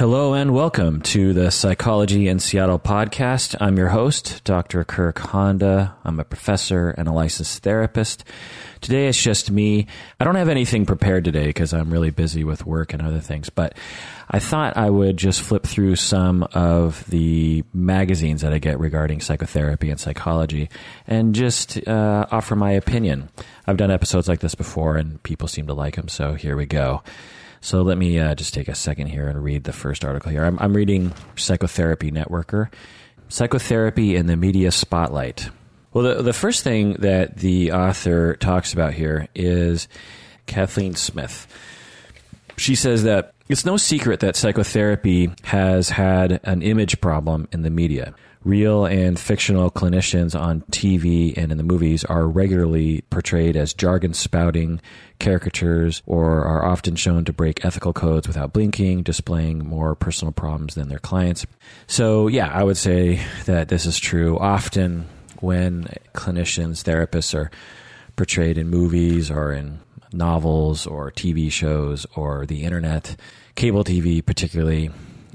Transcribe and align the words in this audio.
Hello 0.00 0.32
and 0.32 0.54
welcome 0.54 1.02
to 1.02 1.34
the 1.34 1.50
Psychology 1.50 2.26
in 2.26 2.38
Seattle 2.38 2.78
podcast. 2.78 3.54
I'm 3.60 3.76
your 3.76 3.88
host, 3.88 4.42
Dr. 4.44 4.82
Kirk 4.82 5.18
Honda. 5.18 5.94
I'm 6.04 6.18
a 6.18 6.24
professor 6.24 6.88
and 6.88 7.06
a 7.06 7.12
licensed 7.12 7.62
therapist. 7.62 8.24
Today 8.80 9.08
it's 9.08 9.22
just 9.22 9.50
me. 9.50 9.88
I 10.18 10.24
don't 10.24 10.36
have 10.36 10.48
anything 10.48 10.86
prepared 10.86 11.24
today 11.24 11.48
because 11.48 11.74
I'm 11.74 11.92
really 11.92 12.08
busy 12.08 12.44
with 12.44 12.64
work 12.64 12.94
and 12.94 13.02
other 13.02 13.20
things, 13.20 13.50
but 13.50 13.76
I 14.30 14.38
thought 14.38 14.78
I 14.78 14.88
would 14.88 15.18
just 15.18 15.42
flip 15.42 15.64
through 15.64 15.96
some 15.96 16.44
of 16.54 17.04
the 17.10 17.62
magazines 17.74 18.40
that 18.40 18.54
I 18.54 18.58
get 18.58 18.80
regarding 18.80 19.20
psychotherapy 19.20 19.90
and 19.90 20.00
psychology 20.00 20.70
and 21.06 21.34
just 21.34 21.86
uh, 21.86 22.24
offer 22.30 22.56
my 22.56 22.70
opinion. 22.70 23.28
I've 23.66 23.76
done 23.76 23.90
episodes 23.90 24.28
like 24.28 24.40
this 24.40 24.54
before 24.54 24.96
and 24.96 25.22
people 25.24 25.46
seem 25.46 25.66
to 25.66 25.74
like 25.74 25.96
them, 25.96 26.08
so 26.08 26.32
here 26.32 26.56
we 26.56 26.64
go. 26.64 27.02
So 27.60 27.82
let 27.82 27.98
me 27.98 28.18
uh, 28.18 28.34
just 28.34 28.54
take 28.54 28.68
a 28.68 28.74
second 28.74 29.08
here 29.08 29.28
and 29.28 29.42
read 29.42 29.64
the 29.64 29.72
first 29.72 30.04
article 30.04 30.30
here. 30.30 30.44
I'm, 30.44 30.58
I'm 30.58 30.74
reading 30.74 31.12
Psychotherapy 31.36 32.10
Networker, 32.10 32.72
Psychotherapy 33.28 34.16
in 34.16 34.26
the 34.26 34.36
Media 34.36 34.70
Spotlight. 34.70 35.50
Well, 35.92 36.04
the, 36.04 36.22
the 36.22 36.32
first 36.32 36.64
thing 36.64 36.94
that 36.94 37.36
the 37.38 37.72
author 37.72 38.36
talks 38.36 38.72
about 38.72 38.94
here 38.94 39.28
is 39.34 39.88
Kathleen 40.46 40.94
Smith. 40.94 41.46
She 42.56 42.74
says 42.74 43.02
that 43.02 43.34
it's 43.48 43.64
no 43.64 43.76
secret 43.76 44.20
that 44.20 44.36
psychotherapy 44.36 45.30
has 45.42 45.90
had 45.90 46.40
an 46.44 46.62
image 46.62 47.00
problem 47.00 47.48
in 47.52 47.62
the 47.62 47.70
media 47.70 48.14
real 48.44 48.86
and 48.86 49.18
fictional 49.18 49.70
clinicians 49.70 50.38
on 50.38 50.62
TV 50.70 51.36
and 51.36 51.52
in 51.52 51.58
the 51.58 51.64
movies 51.64 52.04
are 52.04 52.26
regularly 52.26 53.02
portrayed 53.10 53.56
as 53.56 53.74
jargon 53.74 54.14
spouting 54.14 54.80
caricatures 55.18 56.02
or 56.06 56.44
are 56.44 56.64
often 56.64 56.96
shown 56.96 57.24
to 57.26 57.32
break 57.32 57.64
ethical 57.64 57.92
codes 57.92 58.26
without 58.26 58.52
blinking, 58.52 59.02
displaying 59.02 59.58
more 59.66 59.94
personal 59.94 60.32
problems 60.32 60.74
than 60.74 60.88
their 60.88 60.98
clients. 60.98 61.46
So, 61.86 62.28
yeah, 62.28 62.48
I 62.48 62.64
would 62.64 62.78
say 62.78 63.20
that 63.44 63.68
this 63.68 63.84
is 63.84 63.98
true. 63.98 64.38
Often 64.38 65.06
when 65.40 65.92
clinicians, 66.14 66.82
therapists 66.82 67.34
are 67.34 67.50
portrayed 68.16 68.56
in 68.56 68.68
movies 68.68 69.30
or 69.30 69.52
in 69.52 69.80
novels 70.12 70.86
or 70.86 71.10
TV 71.10 71.52
shows 71.52 72.06
or 72.16 72.46
the 72.46 72.62
internet, 72.62 73.16
cable 73.54 73.84
TV 73.84 74.24
particularly, 74.24 74.90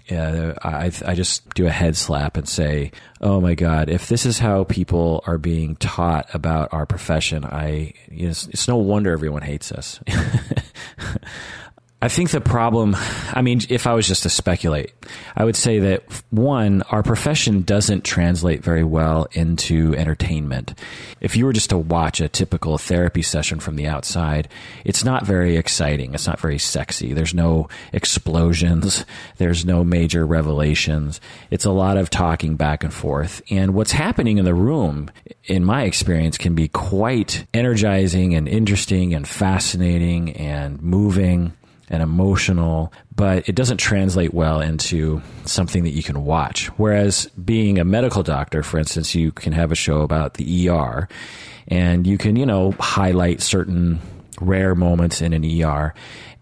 yeah, 0.08 0.54
I, 0.62 0.92
I 1.06 1.16
just 1.16 1.52
do 1.56 1.66
a 1.66 1.72
head 1.72 1.96
slap 1.96 2.38
and 2.38 2.48
say, 2.48 2.92
oh 3.22 3.42
my 3.42 3.56
God, 3.56 3.90
if 3.90 4.08
this 4.08 4.26
is 4.26 4.38
how 4.38 4.64
people 4.64 5.24
are 5.26 5.40
being 5.40 5.76
taught 5.78 6.34
about 6.34 6.74
our 6.74 6.86
profession, 6.86 7.44
I, 7.44 7.94
you 8.12 8.24
know, 8.24 8.30
it's, 8.30 8.48
it's 8.48 8.68
no 8.68 8.78
wonder 8.78 9.12
everyone 9.12 9.42
hates 9.42 9.72
us. 9.72 10.00
I 12.02 12.10
think 12.10 12.30
the 12.30 12.42
problem, 12.42 12.96
I 13.34 13.42
mean, 13.42 13.62
if 13.70 13.88
I 13.88 13.94
was 13.94 14.08
just 14.08 14.24
to 14.24 14.30
speculate, 14.30 14.92
I 15.36 15.46
would 15.46 15.56
say 15.56 15.80
that 15.80 16.04
one, 16.30 16.84
our 16.84 17.02
profession 17.02 17.62
doesn't 17.62 18.04
translate 18.04 18.64
very 18.64 18.84
well 18.84 19.28
into 19.32 19.96
entertainment. 19.96 20.78
If 21.22 21.36
you 21.36 21.46
were 21.46 21.54
just 21.54 21.70
to 21.70 21.78
watch 21.78 22.20
a 22.20 22.28
typical 22.28 22.78
therapy 22.78 23.22
session 23.22 23.60
from 23.60 23.78
the 23.78 23.88
outside, 23.88 24.50
it's 24.84 25.06
not 25.06 25.26
very 25.26 25.56
exciting. 25.56 26.14
It's 26.14 26.28
not 26.28 26.40
very 26.40 26.60
sexy. 26.60 27.14
There's 27.14 27.34
no 27.34 27.70
explosions. 27.94 29.06
There's 29.38 29.66
no 29.66 29.84
major 29.84 30.28
revelations. 30.28 31.22
It's 31.50 31.66
a 31.66 31.72
lot 31.72 31.98
of 31.98 32.10
talking 32.10 32.56
back 32.58 32.84
and 32.84 32.94
forth. 32.94 33.42
And 33.50 33.74
what's 33.74 33.94
happening 33.94 34.38
in 34.38 34.46
the 34.46 34.54
room, 34.54 35.10
in 35.46 35.64
my 35.64 35.84
experience, 35.84 36.38
can 36.38 36.56
be 36.56 36.68
quite 36.68 37.48
energizing 37.54 38.36
and 38.36 38.50
interesting 38.50 39.14
and 39.14 39.26
fascinating 39.26 40.34
and 40.34 40.82
moving 40.84 41.54
and 41.90 42.02
emotional, 42.02 42.92
but 43.16 43.48
it 43.48 43.56
doesn't 43.56 43.78
translate 43.78 44.34
well 44.34 44.62
into 44.62 45.22
something 45.46 45.84
that 45.84 45.92
you 45.92 46.04
can 46.04 46.26
watch. 46.26 46.68
Whereas 46.78 47.28
being 47.44 47.80
a 47.80 47.86
medical 47.86 48.24
doctor, 48.24 48.64
for 48.64 48.78
instance, 48.78 49.14
you 49.16 49.32
can 49.32 49.54
have 49.54 49.72
a 49.72 49.76
show 49.76 50.02
about 50.02 50.36
the 50.36 50.70
ER 50.70 51.08
and 51.68 52.06
you 52.06 52.18
can, 52.18 52.36
you 52.36 52.46
know, 52.46 52.72
highlight 52.80 53.42
certain 53.42 54.00
rare 54.42 54.76
moments 54.76 55.22
in 55.22 55.34
an 55.34 55.64
ER 55.64 55.94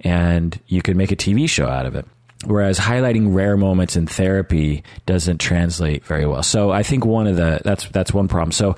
and 0.01 0.59
you 0.67 0.81
can 0.81 0.97
make 0.97 1.11
a 1.11 1.15
TV 1.15 1.47
show 1.49 1.67
out 1.67 1.85
of 1.85 1.95
it. 1.95 2.05
Whereas 2.45 2.77
highlighting 2.77 3.33
rare 3.33 3.55
moments 3.55 3.95
in 3.95 4.05
therapy 4.05 4.83
doesn't 5.05 5.37
translate 5.37 6.03
very 6.03 6.25
well. 6.25 6.43
So 6.43 6.71
I 6.71 6.83
think 6.83 7.05
one 7.05 7.25
of 7.25 7.37
the 7.37 7.61
that's 7.63 7.87
that's 7.89 8.13
one 8.13 8.27
problem. 8.27 8.51
So 8.51 8.75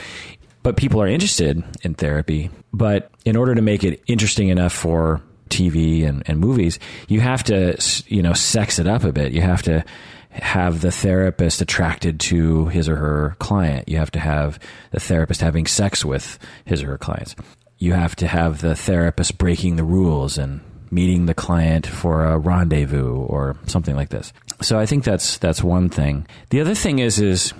but 0.61 0.77
people 0.77 1.01
are 1.01 1.07
interested 1.07 1.63
in 1.83 1.93
therapy, 1.93 2.49
but 2.73 3.11
in 3.23 3.35
order 3.35 3.55
to 3.55 3.61
make 3.61 3.83
it 3.83 4.01
interesting 4.07 4.49
enough 4.49 4.73
for 4.73 5.21
TV 5.50 6.07
and, 6.07 6.23
and 6.25 6.39
movies, 6.39 6.79
you 7.07 7.19
have 7.22 7.44
to, 7.45 7.78
you 8.07 8.22
know, 8.22 8.33
sex 8.33 8.79
it 8.79 8.88
up 8.88 9.03
a 9.03 9.11
bit. 9.11 9.31
You 9.31 9.41
have 9.41 9.63
to 9.63 9.83
have 10.29 10.81
the 10.81 10.91
therapist 10.91 11.61
attracted 11.61 12.19
to 12.19 12.67
his 12.67 12.89
or 12.89 12.97
her 12.97 13.35
client. 13.39 13.88
You 13.88 13.97
have 13.97 14.11
to 14.11 14.19
have 14.19 14.59
the 14.91 15.00
therapist 15.00 15.41
having 15.41 15.66
sex 15.66 16.03
with 16.03 16.38
his 16.66 16.84
or 16.84 16.88
her 16.88 16.97
clients. 16.97 17.35
You 17.78 17.94
have 17.94 18.16
to 18.17 18.28
have 18.28 18.61
the 18.61 18.75
therapist 18.75 19.38
breaking 19.38 19.75
the 19.75 19.84
rules 19.84 20.38
and 20.38 20.61
meeting 20.91 21.25
the 21.25 21.34
client 21.34 21.88
for 21.88 22.25
a 22.25 22.38
rendezvous 22.38 23.13
or 23.13 23.57
something 23.66 23.95
like 23.95 24.09
this. 24.09 24.31
So 24.61 24.79
I 24.79 24.85
think 24.85 25.03
that's 25.03 25.38
that's 25.38 25.63
one 25.63 25.89
thing. 25.89 26.28
The 26.50 26.61
other 26.61 26.75
thing 26.75 27.00
is 27.00 27.19
is 27.19 27.53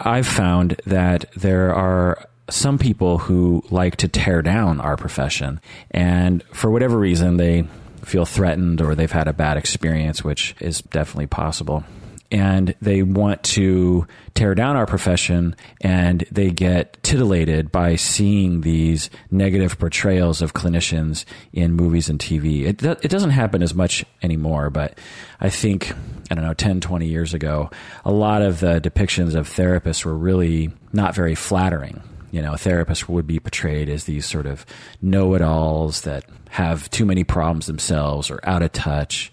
I've 0.00 0.26
found 0.26 0.80
that 0.86 1.26
there 1.36 1.74
are 1.74 2.28
some 2.50 2.78
people 2.78 3.18
who 3.18 3.64
like 3.70 3.96
to 3.96 4.08
tear 4.08 4.42
down 4.42 4.80
our 4.80 4.96
profession, 4.96 5.60
and 5.90 6.42
for 6.52 6.70
whatever 6.70 6.98
reason, 6.98 7.36
they 7.36 7.66
feel 8.04 8.26
threatened 8.26 8.80
or 8.80 8.94
they've 8.94 9.10
had 9.10 9.28
a 9.28 9.32
bad 9.32 9.56
experience, 9.56 10.22
which 10.22 10.54
is 10.60 10.82
definitely 10.82 11.26
possible. 11.26 11.84
And 12.30 12.74
they 12.82 13.02
want 13.02 13.42
to 13.44 14.06
tear 14.34 14.54
down 14.54 14.76
our 14.76 14.86
profession, 14.86 15.54
and 15.80 16.24
they 16.32 16.50
get 16.50 17.00
titillated 17.02 17.70
by 17.70 17.94
seeing 17.94 18.62
these 18.62 19.08
negative 19.30 19.78
portrayals 19.78 20.42
of 20.42 20.52
clinicians 20.52 21.24
in 21.52 21.72
movies 21.72 22.08
and 22.08 22.18
TV. 22.18 22.64
It, 22.66 22.82
it 22.82 23.08
doesn't 23.08 23.30
happen 23.30 23.62
as 23.62 23.74
much 23.74 24.04
anymore, 24.20 24.68
but 24.70 24.98
I 25.40 25.48
think, 25.48 25.92
I 26.30 26.34
don't 26.34 26.44
know, 26.44 26.54
10, 26.54 26.80
20 26.80 27.06
years 27.06 27.34
ago, 27.34 27.70
a 28.04 28.12
lot 28.12 28.42
of 28.42 28.58
the 28.58 28.80
depictions 28.80 29.36
of 29.36 29.48
therapists 29.48 30.04
were 30.04 30.16
really 30.16 30.72
not 30.92 31.14
very 31.14 31.36
flattering 31.36 32.02
you 32.34 32.42
know, 32.42 32.54
therapists 32.54 33.08
would 33.08 33.28
be 33.28 33.38
portrayed 33.38 33.88
as 33.88 34.04
these 34.04 34.26
sort 34.26 34.46
of 34.46 34.66
know-it-alls 35.00 36.00
that 36.00 36.24
have 36.48 36.90
too 36.90 37.06
many 37.06 37.22
problems 37.22 37.66
themselves 37.66 38.28
or 38.28 38.40
out 38.42 38.60
of 38.60 38.72
touch. 38.72 39.30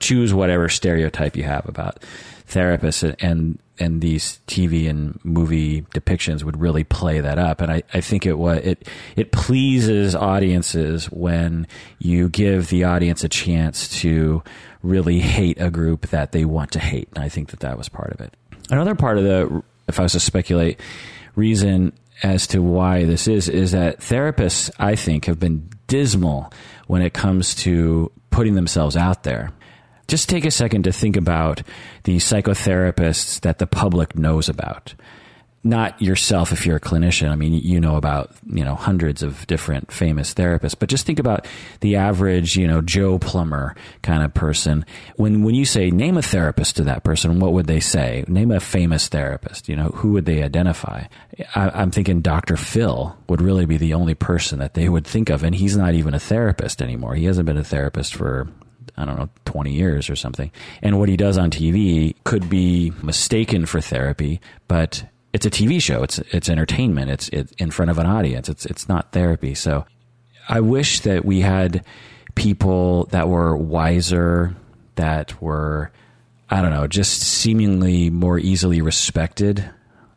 Choose 0.00 0.34
whatever 0.34 0.68
stereotype 0.68 1.36
you 1.36 1.44
have 1.44 1.68
about 1.68 2.02
therapists, 2.48 3.14
and 3.20 3.60
and 3.78 4.00
these 4.00 4.40
TV 4.48 4.90
and 4.90 5.20
movie 5.24 5.82
depictions 5.94 6.42
would 6.42 6.60
really 6.60 6.82
play 6.82 7.20
that 7.20 7.38
up. 7.38 7.60
And 7.60 7.70
I, 7.70 7.84
I 7.94 8.00
think 8.00 8.26
it 8.26 8.34
what 8.34 8.64
it 8.64 8.88
it 9.14 9.30
pleases 9.30 10.16
audiences 10.16 11.06
when 11.12 11.68
you 12.00 12.28
give 12.28 12.70
the 12.70 12.82
audience 12.82 13.22
a 13.22 13.28
chance 13.28 14.00
to 14.00 14.42
really 14.82 15.20
hate 15.20 15.60
a 15.60 15.70
group 15.70 16.08
that 16.08 16.32
they 16.32 16.44
want 16.44 16.72
to 16.72 16.80
hate. 16.80 17.08
And 17.14 17.22
I 17.22 17.28
think 17.28 17.50
that 17.50 17.60
that 17.60 17.78
was 17.78 17.88
part 17.88 18.10
of 18.10 18.20
it. 18.20 18.34
Another 18.68 18.96
part 18.96 19.16
of 19.16 19.22
the, 19.22 19.62
if 19.86 20.00
I 20.00 20.02
was 20.02 20.12
to 20.12 20.20
speculate, 20.20 20.80
reason 21.36 21.92
as 22.22 22.46
to 22.48 22.62
why 22.62 23.04
this 23.04 23.26
is 23.28 23.48
is 23.48 23.72
that 23.72 23.98
therapists, 24.00 24.70
I 24.78 24.96
think, 24.96 25.26
have 25.26 25.38
been 25.38 25.70
dismal 25.86 26.52
when 26.86 27.02
it 27.02 27.12
comes 27.12 27.54
to 27.56 28.10
putting 28.30 28.54
themselves 28.54 28.96
out 28.96 29.22
there. 29.24 29.50
Just 30.08 30.28
take 30.28 30.44
a 30.44 30.50
second 30.50 30.84
to 30.84 30.92
think 30.92 31.16
about 31.16 31.62
the 32.04 32.16
psychotherapists 32.16 33.40
that 33.40 33.58
the 33.58 33.66
public 33.66 34.16
knows 34.16 34.48
about 34.48 34.94
not 35.64 36.00
yourself 36.02 36.50
if 36.50 36.66
you're 36.66 36.76
a 36.76 36.80
clinician. 36.80 37.28
I 37.30 37.36
mean, 37.36 37.52
you 37.54 37.80
know 37.80 37.96
about, 37.96 38.32
you 38.46 38.64
know, 38.64 38.74
hundreds 38.74 39.22
of 39.22 39.46
different 39.46 39.92
famous 39.92 40.34
therapists, 40.34 40.74
but 40.76 40.88
just 40.88 41.06
think 41.06 41.20
about 41.20 41.46
the 41.80 41.96
average, 41.96 42.56
you 42.56 42.66
know, 42.66 42.80
Joe 42.80 43.18
Plumber 43.18 43.76
kind 44.02 44.24
of 44.24 44.34
person. 44.34 44.84
When, 45.16 45.44
when 45.44 45.54
you 45.54 45.64
say 45.64 45.90
name 45.90 46.16
a 46.16 46.22
therapist 46.22 46.76
to 46.76 46.84
that 46.84 47.04
person, 47.04 47.38
what 47.38 47.52
would 47.52 47.68
they 47.68 47.78
say? 47.78 48.24
Name 48.26 48.50
a 48.50 48.58
famous 48.58 49.06
therapist, 49.06 49.68
you 49.68 49.76
know, 49.76 49.88
who 49.90 50.12
would 50.12 50.24
they 50.24 50.42
identify? 50.42 51.04
I, 51.54 51.70
I'm 51.70 51.92
thinking 51.92 52.22
Dr. 52.22 52.56
Phil 52.56 53.16
would 53.28 53.40
really 53.40 53.66
be 53.66 53.76
the 53.76 53.94
only 53.94 54.14
person 54.14 54.58
that 54.58 54.74
they 54.74 54.88
would 54.88 55.06
think 55.06 55.30
of. 55.30 55.44
And 55.44 55.54
he's 55.54 55.76
not 55.76 55.94
even 55.94 56.12
a 56.12 56.20
therapist 56.20 56.82
anymore. 56.82 57.14
He 57.14 57.26
hasn't 57.26 57.46
been 57.46 57.56
a 57.56 57.64
therapist 57.64 58.14
for 58.14 58.48
I 58.96 59.06
don't 59.06 59.16
know, 59.16 59.30
20 59.46 59.72
years 59.72 60.10
or 60.10 60.16
something. 60.16 60.50
And 60.82 60.98
what 60.98 61.08
he 61.08 61.16
does 61.16 61.38
on 61.38 61.50
TV 61.50 62.14
could 62.24 62.50
be 62.50 62.92
mistaken 63.02 63.64
for 63.64 63.80
therapy, 63.80 64.40
but 64.68 65.04
it's 65.32 65.46
a 65.46 65.50
TV 65.50 65.80
show. 65.80 66.02
It's 66.02 66.18
it's 66.18 66.48
entertainment. 66.48 67.10
It's 67.10 67.28
it's 67.30 67.52
in 67.52 67.70
front 67.70 67.90
of 67.90 67.98
an 67.98 68.06
audience. 68.06 68.48
It's 68.48 68.66
it's 68.66 68.88
not 68.88 69.12
therapy. 69.12 69.54
So 69.54 69.86
I 70.48 70.60
wish 70.60 71.00
that 71.00 71.24
we 71.24 71.40
had 71.40 71.84
people 72.34 73.04
that 73.06 73.28
were 73.28 73.56
wiser, 73.56 74.54
that 74.96 75.40
were 75.40 75.90
I 76.50 76.60
don't 76.60 76.70
know, 76.70 76.86
just 76.86 77.20
seemingly 77.20 78.10
more 78.10 78.38
easily 78.38 78.82
respected. 78.82 79.68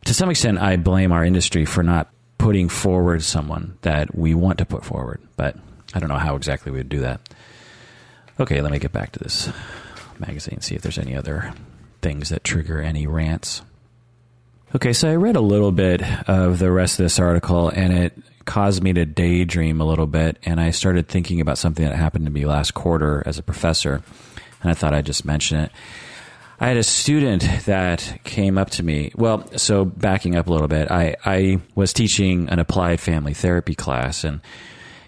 To 0.04 0.14
some 0.14 0.30
extent, 0.30 0.58
I 0.58 0.76
blame 0.76 1.10
our 1.10 1.24
industry 1.24 1.64
for 1.64 1.82
not 1.82 2.10
putting 2.38 2.68
forward 2.68 3.22
someone 3.22 3.78
that 3.82 4.14
we 4.14 4.34
want 4.34 4.58
to 4.58 4.66
put 4.66 4.84
forward, 4.84 5.20
but 5.36 5.56
I 5.94 5.98
don't 5.98 6.10
know 6.10 6.18
how 6.18 6.36
exactly 6.36 6.70
we 6.70 6.78
would 6.78 6.90
do 6.90 7.00
that. 7.00 7.20
Okay, 8.38 8.60
let 8.60 8.70
me 8.70 8.78
get 8.78 8.92
back 8.92 9.12
to 9.12 9.18
this 9.18 9.50
magazine, 10.18 10.60
see 10.60 10.74
if 10.74 10.82
there's 10.82 10.98
any 10.98 11.16
other 11.16 11.54
things 12.02 12.28
that 12.28 12.44
trigger 12.44 12.80
any 12.80 13.06
rants. 13.06 13.62
Okay, 14.74 14.92
so 14.92 15.08
I 15.08 15.14
read 15.14 15.36
a 15.36 15.40
little 15.40 15.70
bit 15.70 16.02
of 16.28 16.58
the 16.58 16.72
rest 16.72 16.98
of 16.98 17.04
this 17.04 17.20
article 17.20 17.68
and 17.68 17.92
it 17.92 18.18
caused 18.46 18.82
me 18.82 18.92
to 18.94 19.06
daydream 19.06 19.80
a 19.80 19.84
little 19.84 20.08
bit. 20.08 20.38
And 20.42 20.60
I 20.60 20.72
started 20.72 21.06
thinking 21.06 21.40
about 21.40 21.56
something 21.56 21.84
that 21.84 21.94
happened 21.94 22.24
to 22.26 22.32
me 22.32 22.46
last 22.46 22.74
quarter 22.74 23.22
as 23.26 23.38
a 23.38 23.44
professor. 23.44 24.02
And 24.62 24.70
I 24.70 24.74
thought 24.74 24.92
I'd 24.92 25.06
just 25.06 25.24
mention 25.24 25.60
it. 25.60 25.72
I 26.58 26.66
had 26.66 26.78
a 26.78 26.82
student 26.82 27.44
that 27.66 28.18
came 28.24 28.58
up 28.58 28.70
to 28.70 28.82
me. 28.82 29.12
Well, 29.14 29.46
so 29.56 29.84
backing 29.84 30.34
up 30.34 30.48
a 30.48 30.52
little 30.52 30.68
bit, 30.68 30.90
I, 30.90 31.14
I 31.24 31.60
was 31.76 31.92
teaching 31.92 32.48
an 32.48 32.58
applied 32.58 32.98
family 32.98 33.34
therapy 33.34 33.76
class. 33.76 34.24
And 34.24 34.40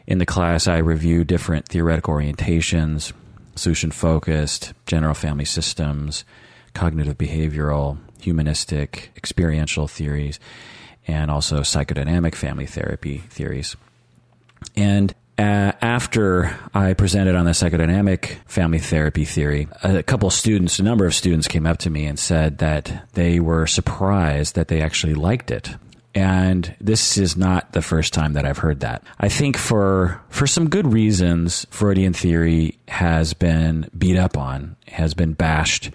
in 0.06 0.19
the 0.19 0.26
class, 0.26 0.69
I 0.69 0.78
review 0.78 1.25
different 1.25 1.66
theoretical 1.66 2.14
orientations, 2.14 3.12
solution 3.56 3.90
focused, 3.90 4.72
general 4.87 5.14
family 5.14 5.46
systems, 5.46 6.25
cognitive 6.75 7.19
behavioral, 7.19 7.99
humanistic, 8.20 9.10
experiential 9.16 9.88
theories 9.88 10.38
and 11.06 11.30
also 11.30 11.60
psychodynamic 11.60 12.34
family 12.34 12.66
therapy 12.66 13.18
theories. 13.30 13.76
And 14.76 15.14
uh, 15.38 15.72
after 15.80 16.56
I 16.74 16.94
presented 16.94 17.34
on 17.34 17.44
the 17.44 17.52
psychodynamic 17.52 18.38
family 18.46 18.80
therapy 18.80 19.24
theory, 19.24 19.68
a 19.82 20.02
couple 20.02 20.28
students, 20.30 20.78
a 20.78 20.82
number 20.82 21.06
of 21.06 21.14
students 21.14 21.48
came 21.48 21.66
up 21.66 21.78
to 21.78 21.90
me 21.90 22.06
and 22.06 22.18
said 22.18 22.58
that 22.58 23.08
they 23.14 23.40
were 23.40 23.66
surprised 23.66 24.56
that 24.56 24.68
they 24.68 24.82
actually 24.82 25.14
liked 25.14 25.50
it. 25.50 25.74
And 26.14 26.74
this 26.80 27.16
is 27.16 27.36
not 27.36 27.72
the 27.72 27.82
first 27.82 28.12
time 28.12 28.32
that 28.32 28.44
I've 28.44 28.58
heard 28.58 28.80
that. 28.80 29.04
I 29.20 29.28
think 29.28 29.56
for 29.56 30.20
for 30.30 30.48
some 30.48 30.68
good 30.68 30.92
reasons, 30.92 31.66
Freudian 31.70 32.12
theory 32.12 32.78
has 32.88 33.34
been 33.34 33.88
beat 33.96 34.16
up 34.16 34.36
on, 34.36 34.74
has 34.88 35.14
been 35.14 35.34
bashed 35.34 35.92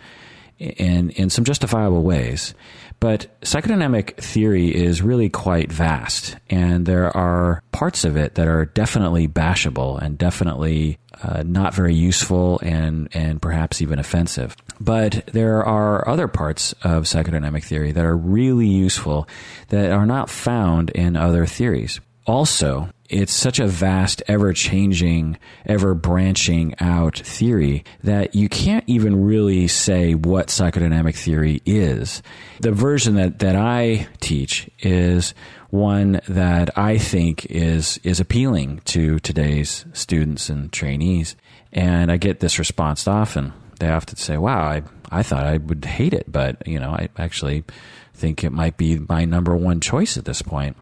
in 0.59 1.09
in 1.11 1.29
some 1.29 1.45
justifiable 1.45 2.03
ways. 2.03 2.53
But 3.00 3.27
psychodynamic 3.41 4.15
theory 4.15 4.73
is 4.73 5.01
really 5.01 5.29
quite 5.29 5.71
vast, 5.71 6.38
and 6.50 6.85
there 6.85 7.15
are 7.15 7.61
parts 7.73 8.05
of 8.05 8.15
it 8.15 8.35
that 8.35 8.47
are 8.47 8.65
definitely 8.65 9.27
bashable 9.27 10.01
and 10.01 10.17
definitely 10.17 11.00
uh, 11.21 11.44
not 11.45 11.73
very 11.73 11.94
useful 11.94 12.59
and, 12.63 13.09
and 13.13 13.41
perhaps 13.41 13.81
even 13.81 14.00
offensive. 14.00 14.55
But 14.79 15.27
there 15.27 15.63
are 15.63 16.07
other 16.07 16.27
parts 16.27 16.73
of 16.83 17.03
psychodynamic 17.03 17.63
theory 17.63 17.91
that 17.91 18.06
are 18.06 18.15
really 18.17 18.67
useful 18.67 19.27
that 19.69 19.91
are 19.91 20.06
not 20.06 20.29
found 20.29 20.89
in 20.91 21.15
other 21.15 21.45
theories. 21.45 21.99
Also, 22.25 22.89
it's 23.09 23.33
such 23.33 23.59
a 23.59 23.67
vast, 23.67 24.23
ever 24.27 24.53
changing, 24.53 25.37
ever 25.65 25.93
branching 25.93 26.73
out 26.79 27.17
theory 27.17 27.83
that 28.01 28.33
you 28.33 28.47
can't 28.47 28.83
even 28.87 29.25
really 29.25 29.67
say 29.67 30.15
what 30.15 30.47
psychodynamic 30.47 31.15
theory 31.15 31.61
is. 31.65 32.23
The 32.61 32.71
version 32.71 33.15
that, 33.15 33.39
that 33.39 33.55
I 33.55 34.07
teach 34.21 34.69
is 34.79 35.33
one 35.69 36.21
that 36.27 36.77
I 36.77 36.97
think 36.97 37.45
is, 37.47 37.99
is 38.03 38.19
appealing 38.19 38.81
to 38.85 39.19
today's 39.19 39.85
students 39.93 40.49
and 40.49 40.71
trainees. 40.71 41.35
And 41.73 42.11
I 42.11 42.17
get 42.17 42.39
this 42.39 42.57
response 42.57 43.07
often. 43.07 43.51
They 43.79 43.89
often 43.89 44.15
say, 44.15 44.37
wow, 44.37 44.61
I, 44.61 44.83
I 45.11 45.23
thought 45.23 45.45
I 45.45 45.57
would 45.57 45.83
hate 45.83 46.13
it, 46.13 46.31
but, 46.31 46.65
you 46.65 46.79
know, 46.79 46.91
I 46.91 47.09
actually 47.17 47.65
think 48.13 48.43
it 48.43 48.51
might 48.51 48.77
be 48.77 48.99
my 49.09 49.25
number 49.25 49.57
one 49.57 49.81
choice 49.81 50.15
at 50.15 50.25
this 50.25 50.41
point. 50.41 50.77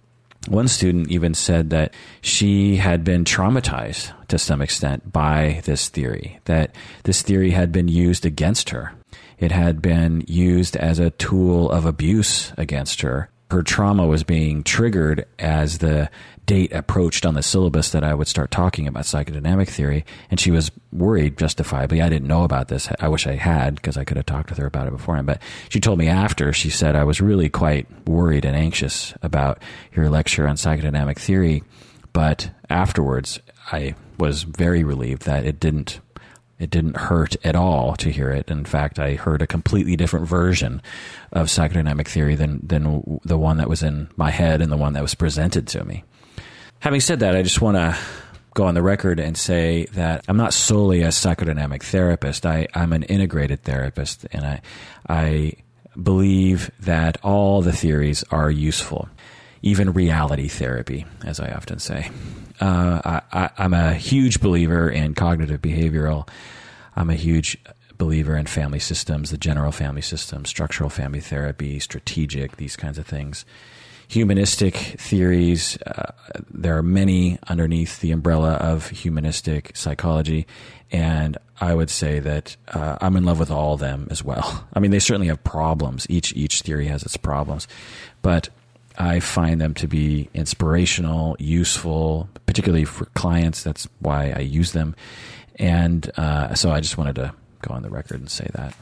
One 0.47 0.67
student 0.67 1.11
even 1.11 1.33
said 1.33 1.69
that 1.69 1.93
she 2.21 2.77
had 2.77 3.03
been 3.03 3.25
traumatized 3.25 4.11
to 4.27 4.39
some 4.39 4.61
extent 4.61 5.11
by 5.11 5.61
this 5.65 5.87
theory, 5.89 6.39
that 6.45 6.75
this 7.03 7.21
theory 7.21 7.51
had 7.51 7.71
been 7.71 7.87
used 7.87 8.25
against 8.25 8.71
her. 8.71 8.93
It 9.37 9.51
had 9.51 9.81
been 9.81 10.23
used 10.27 10.75
as 10.75 10.99
a 10.99 11.11
tool 11.11 11.69
of 11.69 11.85
abuse 11.85 12.53
against 12.57 13.01
her. 13.01 13.29
Her 13.51 13.63
trauma 13.63 14.07
was 14.07 14.23
being 14.23 14.63
triggered 14.63 15.25
as 15.37 15.79
the 15.79 16.09
date 16.45 16.71
approached 16.71 17.25
on 17.25 17.33
the 17.33 17.43
syllabus 17.43 17.89
that 17.89 18.01
I 18.01 18.13
would 18.13 18.29
start 18.29 18.49
talking 18.49 18.87
about 18.87 19.03
psychodynamic 19.03 19.67
theory, 19.67 20.05
and 20.29 20.39
she 20.39 20.51
was 20.51 20.71
worried, 20.93 21.37
justifiably. 21.37 22.01
I 22.01 22.07
didn't 22.07 22.29
know 22.29 22.45
about 22.45 22.69
this. 22.69 22.87
I 23.01 23.09
wish 23.09 23.27
I 23.27 23.35
had 23.35 23.75
because 23.75 23.97
I 23.97 24.05
could 24.05 24.15
have 24.15 24.25
talked 24.25 24.51
with 24.51 24.57
her 24.57 24.65
about 24.67 24.87
it 24.87 24.91
beforehand. 24.91 25.27
But 25.27 25.41
she 25.67 25.81
told 25.81 25.99
me 25.99 26.07
after, 26.07 26.53
she 26.53 26.69
said, 26.69 26.95
I 26.95 27.03
was 27.03 27.19
really 27.19 27.49
quite 27.49 27.87
worried 28.07 28.45
and 28.45 28.55
anxious 28.55 29.13
about 29.21 29.61
your 29.93 30.09
lecture 30.09 30.47
on 30.47 30.55
psychodynamic 30.55 31.19
theory. 31.19 31.61
But 32.13 32.51
afterwards, 32.69 33.41
I 33.69 33.95
was 34.17 34.43
very 34.43 34.85
relieved 34.85 35.23
that 35.23 35.45
it 35.45 35.59
didn't 35.59 35.99
it 36.61 36.69
didn't 36.69 36.95
hurt 36.95 37.35
at 37.43 37.55
all 37.55 37.95
to 37.95 38.11
hear 38.11 38.29
it. 38.29 38.51
In 38.51 38.65
fact, 38.65 38.99
I 38.99 39.15
heard 39.15 39.41
a 39.41 39.47
completely 39.47 39.95
different 39.95 40.27
version 40.27 40.79
of 41.31 41.47
psychodynamic 41.47 42.07
theory 42.07 42.35
than 42.35 42.59
than 42.61 43.19
the 43.25 43.37
one 43.37 43.57
that 43.57 43.67
was 43.67 43.81
in 43.81 44.09
my 44.15 44.29
head 44.29 44.61
and 44.61 44.71
the 44.71 44.77
one 44.77 44.93
that 44.93 45.01
was 45.01 45.15
presented 45.15 45.67
to 45.69 45.83
me. 45.83 46.03
Having 46.79 46.99
said 47.01 47.19
that, 47.21 47.35
I 47.35 47.41
just 47.41 47.61
want 47.61 47.77
to 47.77 47.97
go 48.53 48.65
on 48.65 48.75
the 48.75 48.83
record 48.83 49.19
and 49.19 49.35
say 49.35 49.85
that 49.93 50.23
I'm 50.27 50.37
not 50.37 50.53
solely 50.53 51.01
a 51.01 51.07
psychodynamic 51.07 51.81
therapist. 51.81 52.45
I, 52.45 52.67
I'm 52.75 52.93
an 52.93 53.03
integrated 53.03 53.63
therapist, 53.63 54.27
and 54.31 54.45
I, 54.45 54.61
I 55.09 55.53
believe 56.01 56.69
that 56.81 57.17
all 57.23 57.63
the 57.63 57.71
theories 57.71 58.23
are 58.29 58.51
useful, 58.51 59.09
even 59.63 59.93
reality 59.93 60.47
therapy, 60.47 61.05
as 61.25 61.39
I 61.39 61.51
often 61.51 61.79
say. 61.79 62.11
Uh, 62.61 63.19
I, 63.33 63.49
am 63.57 63.73
a 63.73 63.93
huge 63.95 64.39
believer 64.39 64.89
in 64.89 65.15
cognitive 65.15 65.61
behavioral. 65.61 66.27
I'm 66.95 67.09
a 67.09 67.15
huge 67.15 67.57
believer 67.97 68.37
in 68.37 68.45
family 68.45 68.79
systems, 68.79 69.31
the 69.31 69.37
general 69.37 69.71
family 69.71 70.01
system, 70.01 70.45
structural 70.45 70.89
family 70.89 71.19
therapy, 71.19 71.79
strategic, 71.79 72.57
these 72.57 72.75
kinds 72.75 72.97
of 72.97 73.05
things 73.05 73.45
humanistic 74.11 74.75
theories. 74.75 75.77
Uh, 75.83 76.11
there 76.49 76.77
are 76.77 76.83
many 76.83 77.39
underneath 77.47 78.01
the 78.01 78.11
umbrella 78.11 78.55
of 78.55 78.89
humanistic 78.89 79.71
psychology, 79.73 80.45
and 80.91 81.37
I 81.61 81.73
would 81.73 81.89
say 81.89 82.19
that 82.19 82.57
uh, 82.67 82.97
I'm 82.99 83.15
in 83.15 83.23
love 83.23 83.39
with 83.39 83.49
all 83.49 83.75
of 83.75 83.79
them 83.79 84.09
as 84.11 84.21
well. 84.21 84.67
I 84.73 84.81
mean, 84.81 84.91
they 84.91 84.99
certainly 84.99 85.27
have 85.27 85.41
problems. 85.45 86.05
Each 86.09 86.33
each 86.35 86.61
theory 86.61 86.87
has 86.87 87.03
its 87.03 87.15
problems, 87.15 87.69
but 88.21 88.49
I 88.97 89.19
find 89.19 89.59
them 89.59 89.73
to 89.75 89.87
be 89.87 90.29
inspirational, 90.33 91.35
useful, 91.39 92.29
particularly 92.45 92.85
for 92.85 93.05
clients. 93.05 93.63
That's 93.63 93.87
why 93.99 94.33
I 94.35 94.39
use 94.39 94.73
them, 94.73 94.95
and 95.55 96.09
uh, 96.17 96.55
so 96.55 96.71
I 96.71 96.81
just 96.81 96.97
wanted 96.97 97.15
to 97.15 97.33
go 97.61 97.73
on 97.73 97.83
the 97.83 97.89
record 97.89 98.19
and 98.19 98.29
say 98.29 98.47
that. 98.53 98.75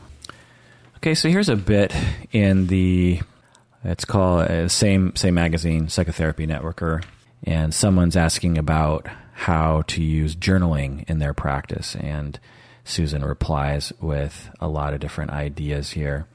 Okay, 0.97 1.15
so 1.15 1.29
here's 1.29 1.49
a 1.49 1.55
bit 1.55 1.93
in 2.31 2.67
the 2.67 3.21
it's 3.83 4.05
called 4.05 4.49
uh, 4.49 4.67
same 4.67 5.15
same 5.15 5.35
magazine, 5.35 5.87
Psychotherapy 5.87 6.45
Networker, 6.45 7.03
and 7.43 7.73
someone's 7.73 8.17
asking 8.17 8.57
about 8.57 9.07
how 9.33 9.83
to 9.87 10.03
use 10.03 10.35
journaling 10.35 11.09
in 11.09 11.19
their 11.19 11.33
practice, 11.33 11.95
and 11.95 12.39
Susan 12.83 13.23
replies 13.23 13.93
with 14.01 14.49
a 14.59 14.67
lot 14.67 14.93
of 14.93 14.99
different 14.99 15.31
ideas 15.31 15.91
here. 15.91 16.27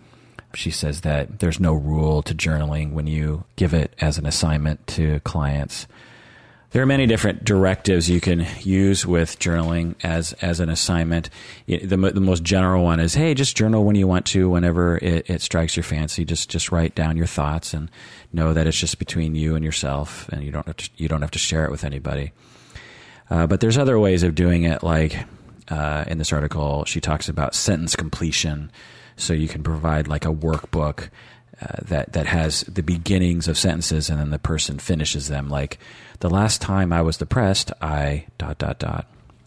She 0.57 0.71
says 0.71 1.03
that 1.03 1.41
there's 1.41 1.61
no 1.61 1.75
rule 1.75 2.23
to 2.23 2.35
journaling 2.35 2.93
when 2.93 3.07
you 3.07 3.45
give 3.57 3.75
it 3.75 3.95
as 4.01 4.19
an 4.19 4.27
assignment 4.27 4.87
to 4.89 5.21
clients. 5.21 5.87
There 6.71 6.83
are 6.83 6.87
many 6.87 7.07
different 7.07 7.45
directives 7.45 8.11
you 8.11 8.21
can 8.21 8.45
use 8.63 9.07
with 9.07 9.39
journaling 9.39 9.95
as 10.03 10.33
as 10.35 10.59
an 10.59 10.69
assignment. 10.69 11.31
The, 11.67 11.87
the 11.87 12.21
most 12.21 12.43
general 12.43 12.83
one 12.83 12.99
is, 12.99 13.15
hey, 13.15 13.33
just 13.35 13.57
journal 13.57 13.85
when 13.85 13.95
you 13.95 14.09
want 14.09 14.27
to, 14.27 14.51
whenever 14.51 14.99
it, 14.99 15.31
it 15.31 15.41
strikes 15.41 15.77
your 15.77 15.85
fancy. 15.85 16.25
Just 16.25 16.51
just 16.51 16.73
write 16.73 16.97
down 16.97 17.17
your 17.17 17.29
thoughts 17.29 17.75
and 17.75 17.91
know 18.33 18.53
that 18.53 18.67
it's 18.67 18.77
just 18.77 18.99
between 18.99 19.37
you 19.37 19.55
and 19.55 19.65
yourself, 19.65 20.29
and 20.31 20.43
you 20.43 20.51
don't 20.51 20.67
have 20.67 20.77
to, 20.79 20.91
you 20.97 21.07
don't 21.07 21.23
have 21.23 21.31
to 21.31 21.39
share 21.39 21.65
it 21.65 21.71
with 21.71 21.85
anybody. 21.85 22.33
Uh, 23.31 23.47
but 23.47 23.61
there's 23.61 23.79
other 23.79 23.99
ways 23.99 24.25
of 24.25 24.35
doing 24.35 24.65
it, 24.65 24.83
like 24.83 25.17
uh, 25.69 26.03
in 26.09 26.19
this 26.19 26.33
article, 26.33 26.85
she 26.87 27.01
talks 27.01 27.29
about 27.29 27.55
sentence 27.55 27.95
completion. 27.95 28.73
So 29.17 29.33
you 29.33 29.49
can 29.49 29.63
provide 29.63 30.09
like 30.09 30.25
a 30.25 30.33
workbook 30.33 31.09
uh, 31.61 31.67
that 31.83 32.13
that 32.15 32.27
has 32.27 32.63
the 32.63 32.83
beginnings 32.83 33.49
of 33.49 33.57
sentences 33.57 34.11
and 34.11 34.19
then 34.19 34.31
the 34.31 34.39
person 34.39 34.79
finishes 34.79 35.29
them. 35.29 35.49
Like 35.49 35.79
the 36.21 36.31
last 36.31 36.61
time 36.61 36.93
I 36.93 37.03
was 37.03 37.17
depressed, 37.17 37.73
I 37.81 38.27
dot 38.39 38.59
dot 38.59 38.79
dot, 38.79 39.07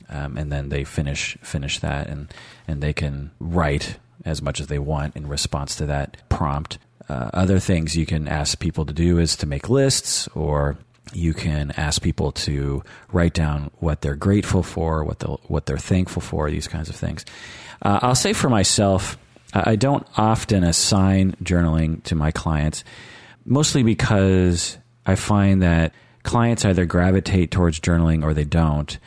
um, 0.09 0.37
and 0.37 0.51
then 0.51 0.69
they 0.69 0.83
finish 0.83 1.37
finish 1.41 1.79
that, 1.79 2.07
and 2.07 2.33
and 2.67 2.81
they 2.81 2.93
can 2.93 3.31
write 3.39 3.97
as 4.25 4.41
much 4.41 4.59
as 4.59 4.67
they 4.67 4.79
want 4.79 5.15
in 5.15 5.27
response 5.27 5.75
to 5.75 5.85
that 5.87 6.17
prompt. 6.29 6.77
Uh, 7.09 7.29
other 7.33 7.59
things 7.59 7.95
you 7.95 8.05
can 8.05 8.27
ask 8.27 8.59
people 8.59 8.85
to 8.85 8.93
do 8.93 9.17
is 9.17 9.35
to 9.37 9.45
make 9.45 9.69
lists, 9.69 10.27
or 10.29 10.77
you 11.13 11.33
can 11.33 11.71
ask 11.77 12.01
people 12.01 12.31
to 12.31 12.83
write 13.11 13.33
down 13.33 13.71
what 13.79 14.01
they're 14.01 14.15
grateful 14.15 14.63
for, 14.63 15.03
what 15.03 15.19
the 15.19 15.27
what 15.47 15.65
they're 15.65 15.77
thankful 15.77 16.21
for, 16.21 16.49
these 16.49 16.67
kinds 16.67 16.89
of 16.89 16.95
things. 16.95 17.25
Uh, 17.81 17.99
I'll 18.01 18.15
say 18.15 18.33
for 18.33 18.49
myself 18.49 19.17
I 19.65 19.75
don't 19.75 20.05
often 20.17 20.63
assign 20.63 21.33
journaling 21.43 22.03
to 22.03 22.15
my 22.15 22.31
clients, 22.31 22.83
mostly 23.45 23.83
because 23.83 24.77
I 25.05 25.15
find 25.15 25.61
that 25.61 25.93
clients 26.23 26.65
either 26.65 26.85
gravitate 26.85 27.51
towards 27.51 27.79
journaling 27.79 28.23
or 28.23 28.33
they 28.33 28.43
don't. 28.43 28.97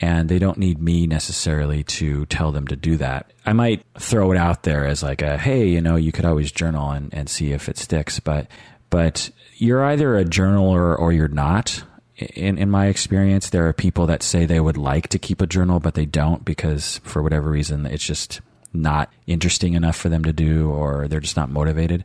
and 0.00 0.28
they 0.28 0.38
don't 0.38 0.58
need 0.58 0.80
me 0.80 1.06
necessarily 1.06 1.82
to 1.82 2.26
tell 2.26 2.52
them 2.52 2.66
to 2.66 2.76
do 2.76 2.96
that. 2.98 3.32
I 3.46 3.52
might 3.52 3.84
throw 3.98 4.30
it 4.32 4.36
out 4.36 4.62
there 4.62 4.86
as 4.86 5.02
like 5.02 5.22
a, 5.22 5.38
hey, 5.38 5.66
you 5.68 5.80
know, 5.80 5.96
you 5.96 6.12
could 6.12 6.24
always 6.24 6.52
journal 6.52 6.90
and, 6.90 7.12
and 7.14 7.28
see 7.28 7.52
if 7.52 7.68
it 7.68 7.78
sticks, 7.78 8.20
but, 8.20 8.46
but 8.90 9.30
you're 9.56 9.84
either 9.84 10.18
a 10.18 10.24
journaler 10.24 10.98
or 10.98 11.12
you're 11.12 11.28
not. 11.28 11.82
In, 12.34 12.58
in 12.58 12.70
my 12.70 12.86
experience, 12.86 13.50
there 13.50 13.66
are 13.68 13.72
people 13.72 14.06
that 14.06 14.22
say 14.22 14.44
they 14.46 14.60
would 14.60 14.78
like 14.78 15.08
to 15.08 15.18
keep 15.18 15.40
a 15.40 15.46
journal, 15.46 15.80
but 15.80 15.94
they 15.94 16.06
don't 16.06 16.44
because 16.44 16.98
for 17.02 17.22
whatever 17.22 17.50
reason, 17.50 17.86
it's 17.86 18.04
just 18.06 18.40
not 18.76 19.12
interesting 19.26 19.74
enough 19.74 19.96
for 19.96 20.08
them 20.08 20.24
to 20.24 20.32
do 20.32 20.70
or 20.70 21.08
they're 21.08 21.20
just 21.20 21.36
not 21.36 21.50
motivated. 21.50 22.04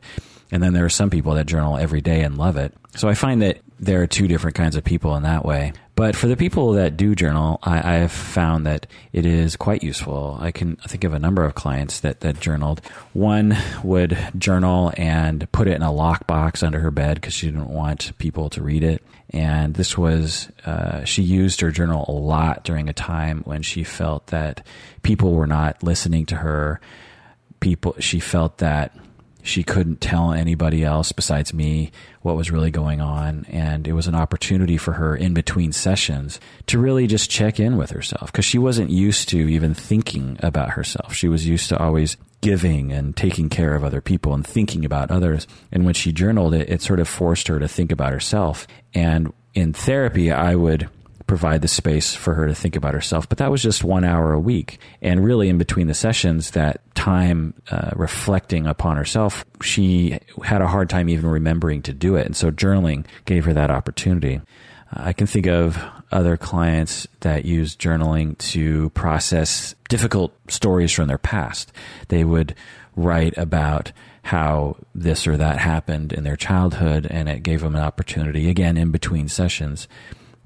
And 0.50 0.62
then 0.62 0.74
there 0.74 0.84
are 0.84 0.90
some 0.90 1.10
people 1.10 1.34
that 1.34 1.46
journal 1.46 1.78
every 1.78 2.00
day 2.00 2.22
and 2.22 2.36
love 2.36 2.56
it. 2.56 2.74
So 2.96 3.08
I 3.08 3.14
find 3.14 3.40
that 3.42 3.58
there 3.82 4.00
are 4.00 4.06
two 4.06 4.28
different 4.28 4.54
kinds 4.54 4.76
of 4.76 4.84
people 4.84 5.16
in 5.16 5.24
that 5.24 5.44
way. 5.44 5.72
But 5.96 6.14
for 6.14 6.28
the 6.28 6.36
people 6.36 6.74
that 6.74 6.96
do 6.96 7.16
journal, 7.16 7.58
I, 7.64 7.78
I, 7.78 7.96
have 7.96 8.12
found 8.12 8.64
that 8.64 8.86
it 9.12 9.26
is 9.26 9.56
quite 9.56 9.82
useful. 9.82 10.38
I 10.40 10.52
can 10.52 10.76
think 10.76 11.02
of 11.02 11.12
a 11.12 11.18
number 11.18 11.44
of 11.44 11.56
clients 11.56 12.00
that, 12.00 12.20
that 12.20 12.40
journaled. 12.40 12.80
One 13.12 13.56
would 13.82 14.16
journal 14.38 14.92
and 14.96 15.50
put 15.50 15.66
it 15.66 15.74
in 15.74 15.82
a 15.82 15.90
lockbox 15.90 16.62
under 16.62 16.78
her 16.78 16.92
bed 16.92 17.16
because 17.16 17.34
she 17.34 17.46
didn't 17.46 17.68
want 17.68 18.16
people 18.18 18.48
to 18.50 18.62
read 18.62 18.84
it. 18.84 19.02
And 19.30 19.74
this 19.74 19.98
was, 19.98 20.48
uh, 20.64 21.04
she 21.04 21.22
used 21.22 21.60
her 21.60 21.72
journal 21.72 22.04
a 22.08 22.12
lot 22.12 22.64
during 22.64 22.88
a 22.88 22.94
time 22.94 23.42
when 23.44 23.62
she 23.62 23.82
felt 23.82 24.28
that 24.28 24.64
people 25.02 25.34
were 25.34 25.46
not 25.48 25.82
listening 25.82 26.24
to 26.26 26.36
her. 26.36 26.80
People, 27.58 27.96
she 27.98 28.20
felt 28.20 28.58
that 28.58 28.96
she 29.42 29.62
couldn't 29.64 30.00
tell 30.00 30.32
anybody 30.32 30.84
else 30.84 31.12
besides 31.12 31.52
me 31.52 31.90
what 32.22 32.36
was 32.36 32.50
really 32.50 32.70
going 32.70 33.00
on. 33.00 33.44
And 33.48 33.86
it 33.88 33.92
was 33.92 34.06
an 34.06 34.14
opportunity 34.14 34.76
for 34.76 34.92
her 34.92 35.16
in 35.16 35.34
between 35.34 35.72
sessions 35.72 36.40
to 36.66 36.78
really 36.78 37.06
just 37.06 37.30
check 37.30 37.58
in 37.58 37.76
with 37.76 37.90
herself 37.90 38.30
because 38.30 38.44
she 38.44 38.58
wasn't 38.58 38.90
used 38.90 39.28
to 39.30 39.38
even 39.38 39.74
thinking 39.74 40.38
about 40.40 40.70
herself. 40.70 41.12
She 41.12 41.28
was 41.28 41.46
used 41.46 41.68
to 41.70 41.78
always 41.78 42.16
giving 42.40 42.92
and 42.92 43.16
taking 43.16 43.48
care 43.48 43.74
of 43.74 43.84
other 43.84 44.00
people 44.00 44.34
and 44.34 44.46
thinking 44.46 44.84
about 44.84 45.10
others. 45.10 45.46
And 45.70 45.84
when 45.84 45.94
she 45.94 46.12
journaled 46.12 46.54
it, 46.54 46.68
it 46.68 46.82
sort 46.82 47.00
of 47.00 47.08
forced 47.08 47.48
her 47.48 47.58
to 47.58 47.68
think 47.68 47.90
about 47.92 48.12
herself. 48.12 48.66
And 48.94 49.32
in 49.54 49.72
therapy, 49.72 50.30
I 50.30 50.54
would 50.54 50.88
provide 51.32 51.62
the 51.62 51.66
space 51.66 52.14
for 52.14 52.34
her 52.34 52.46
to 52.46 52.54
think 52.54 52.76
about 52.76 52.92
herself. 52.92 53.26
But 53.26 53.38
that 53.38 53.50
was 53.50 53.62
just 53.62 53.82
one 53.82 54.04
hour 54.04 54.34
a 54.34 54.38
week. 54.38 54.78
And 55.00 55.24
really, 55.24 55.48
in 55.48 55.56
between 55.56 55.86
the 55.86 55.94
sessions, 55.94 56.50
that 56.50 56.82
time 56.94 57.54
uh, 57.70 57.92
reflecting 57.96 58.66
upon 58.66 58.98
herself, 58.98 59.42
she 59.62 60.18
had 60.44 60.60
a 60.60 60.66
hard 60.66 60.90
time 60.90 61.08
even 61.08 61.30
remembering 61.30 61.80
to 61.84 61.94
do 61.94 62.16
it. 62.16 62.26
And 62.26 62.36
so 62.36 62.50
journaling 62.50 63.06
gave 63.24 63.46
her 63.46 63.54
that 63.54 63.70
opportunity. 63.70 64.42
I 64.92 65.14
can 65.14 65.26
think 65.26 65.46
of 65.46 65.82
other 66.10 66.36
clients 66.36 67.08
that 67.20 67.46
use 67.46 67.76
journaling 67.76 68.36
to 68.52 68.90
process 68.90 69.74
difficult 69.88 70.34
stories 70.50 70.92
from 70.92 71.08
their 71.08 71.16
past. 71.16 71.72
They 72.08 72.24
would 72.24 72.54
write 72.94 73.38
about 73.38 73.90
how 74.22 74.76
this 74.94 75.26
or 75.26 75.38
that 75.38 75.56
happened 75.56 76.12
in 76.12 76.24
their 76.24 76.36
childhood, 76.36 77.06
and 77.08 77.26
it 77.26 77.42
gave 77.42 77.62
them 77.62 77.74
an 77.74 77.82
opportunity, 77.82 78.50
again, 78.50 78.76
in 78.76 78.90
between 78.90 79.28
sessions, 79.28 79.88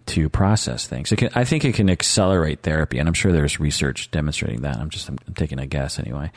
to 0.07 0.29
process 0.29 0.87
things. 0.87 1.11
Can, 1.11 1.31
I 1.35 1.45
think 1.45 1.65
it 1.65 1.75
can 1.75 1.91
accelerate 1.91 2.63
therapy, 2.63 2.99
and 2.99 3.09
I'm 3.09 3.15
sure 3.15 3.33
there's 3.33 3.61
research 3.61 4.11
demonstrating 4.11 4.63
that. 4.63 4.79
I'm 4.79 4.91
just 4.91 5.09
I'm 5.09 5.19
taking 5.35 5.59
a 5.59 5.67
guess 5.67 5.99
anyway. 5.99 6.31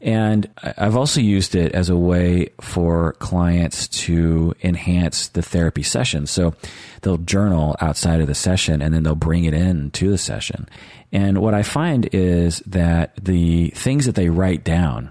And 0.00 0.48
I've 0.62 0.96
also 0.96 1.20
used 1.20 1.54
it 1.54 1.72
as 1.72 1.88
a 1.88 1.96
way 1.96 2.50
for 2.60 3.14
clients 3.14 3.88
to 3.88 4.54
enhance 4.62 5.28
the 5.28 5.42
therapy 5.42 5.82
session. 5.82 6.26
So 6.26 6.54
they'll 7.00 7.16
journal 7.16 7.76
outside 7.80 8.20
of 8.20 8.26
the 8.26 8.34
session 8.34 8.82
and 8.82 8.92
then 8.92 9.04
they'll 9.04 9.14
bring 9.14 9.44
it 9.44 9.54
in 9.54 9.90
to 9.92 10.10
the 10.10 10.18
session. 10.18 10.68
And 11.12 11.38
what 11.38 11.54
I 11.54 11.62
find 11.62 12.08
is 12.12 12.58
that 12.66 13.16
the 13.16 13.70
things 13.70 14.04
that 14.04 14.16
they 14.16 14.28
write 14.28 14.64
down 14.64 15.10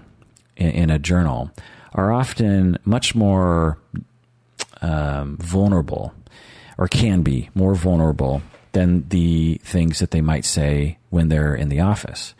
in, 0.56 0.70
in 0.70 0.90
a 0.90 1.00
journal 1.00 1.50
are 1.92 2.12
often 2.12 2.78
much 2.84 3.14
more 3.14 3.78
um, 4.82 5.36
vulnerable 5.38 6.14
or 6.78 6.88
can 6.88 7.22
be 7.22 7.50
more 7.54 7.74
vulnerable 7.74 8.42
than 8.72 9.08
the 9.08 9.60
things 9.64 10.00
that 10.00 10.10
they 10.10 10.20
might 10.20 10.44
say 10.44 10.98
when 11.10 11.28
they're 11.28 11.54
in 11.54 11.68
the 11.68 11.80
office. 11.80 12.34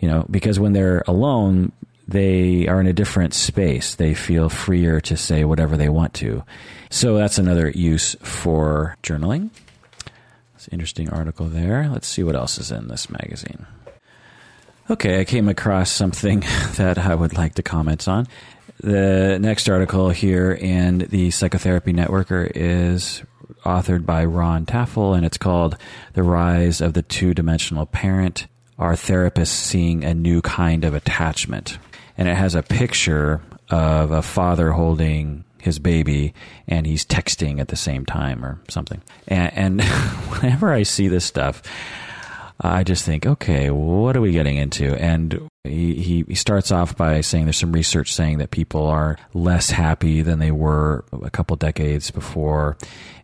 You 0.00 0.08
know, 0.08 0.26
because 0.30 0.58
when 0.58 0.72
they're 0.72 1.04
alone, 1.06 1.72
they 2.08 2.66
are 2.66 2.80
in 2.80 2.86
a 2.86 2.92
different 2.92 3.34
space. 3.34 3.94
They 3.94 4.14
feel 4.14 4.48
freer 4.48 5.00
to 5.02 5.16
say 5.16 5.44
whatever 5.44 5.76
they 5.76 5.88
want 5.88 6.14
to. 6.14 6.44
So 6.90 7.16
that's 7.16 7.38
another 7.38 7.70
use 7.70 8.14
for 8.22 8.96
journaling. 9.02 9.50
It's 10.54 10.68
an 10.68 10.74
interesting 10.74 11.10
article 11.10 11.46
there. 11.46 11.88
Let's 11.90 12.08
see 12.08 12.22
what 12.22 12.36
else 12.36 12.58
is 12.58 12.70
in 12.70 12.88
this 12.88 13.10
magazine. 13.10 13.66
Okay, 14.90 15.20
I 15.20 15.24
came 15.24 15.48
across 15.48 15.90
something 15.90 16.40
that 16.76 16.98
I 16.98 17.14
would 17.14 17.36
like 17.36 17.54
to 17.54 17.62
comment 17.62 18.06
on. 18.08 18.26
The 18.80 19.38
next 19.38 19.68
article 19.68 20.10
here 20.10 20.52
in 20.52 20.98
the 20.98 21.30
Psychotherapy 21.30 21.92
Networker 21.92 22.50
is 22.54 23.22
authored 23.64 24.06
by 24.06 24.24
Ron 24.24 24.66
Taffel, 24.66 25.14
and 25.14 25.24
it's 25.24 25.38
called 25.38 25.76
The 26.12 26.22
Rise 26.22 26.80
of 26.80 26.92
the 26.92 27.02
Two 27.02 27.34
Dimensional 27.34 27.86
Parent 27.86 28.46
Are 28.78 28.94
Therapists 28.94 29.48
Seeing 29.48 30.04
a 30.04 30.14
New 30.14 30.40
Kind 30.40 30.84
of 30.84 30.94
Attachment? 30.94 31.78
And 32.16 32.28
it 32.28 32.36
has 32.36 32.54
a 32.54 32.62
picture 32.62 33.42
of 33.70 34.10
a 34.10 34.22
father 34.22 34.72
holding 34.72 35.44
his 35.60 35.78
baby 35.78 36.34
and 36.68 36.86
he's 36.86 37.06
texting 37.06 37.58
at 37.58 37.68
the 37.68 37.76
same 37.76 38.04
time 38.04 38.44
or 38.44 38.60
something. 38.68 39.00
And, 39.26 39.52
and 39.54 39.82
whenever 40.28 40.72
I 40.72 40.82
see 40.82 41.08
this 41.08 41.24
stuff, 41.24 41.62
I 42.60 42.84
just 42.84 43.04
think, 43.04 43.26
okay, 43.26 43.70
what 43.70 44.16
are 44.16 44.20
we 44.20 44.32
getting 44.32 44.56
into? 44.56 44.94
And 44.94 45.48
he, 45.64 46.24
he 46.28 46.34
starts 46.34 46.70
off 46.70 46.96
by 46.96 47.22
saying 47.22 47.44
there's 47.44 47.56
some 47.56 47.72
research 47.72 48.12
saying 48.12 48.38
that 48.38 48.50
people 48.50 48.86
are 48.86 49.18
less 49.32 49.70
happy 49.70 50.20
than 50.20 50.38
they 50.38 50.50
were 50.50 51.04
a 51.22 51.30
couple 51.30 51.56
decades 51.56 52.10
before, 52.10 52.76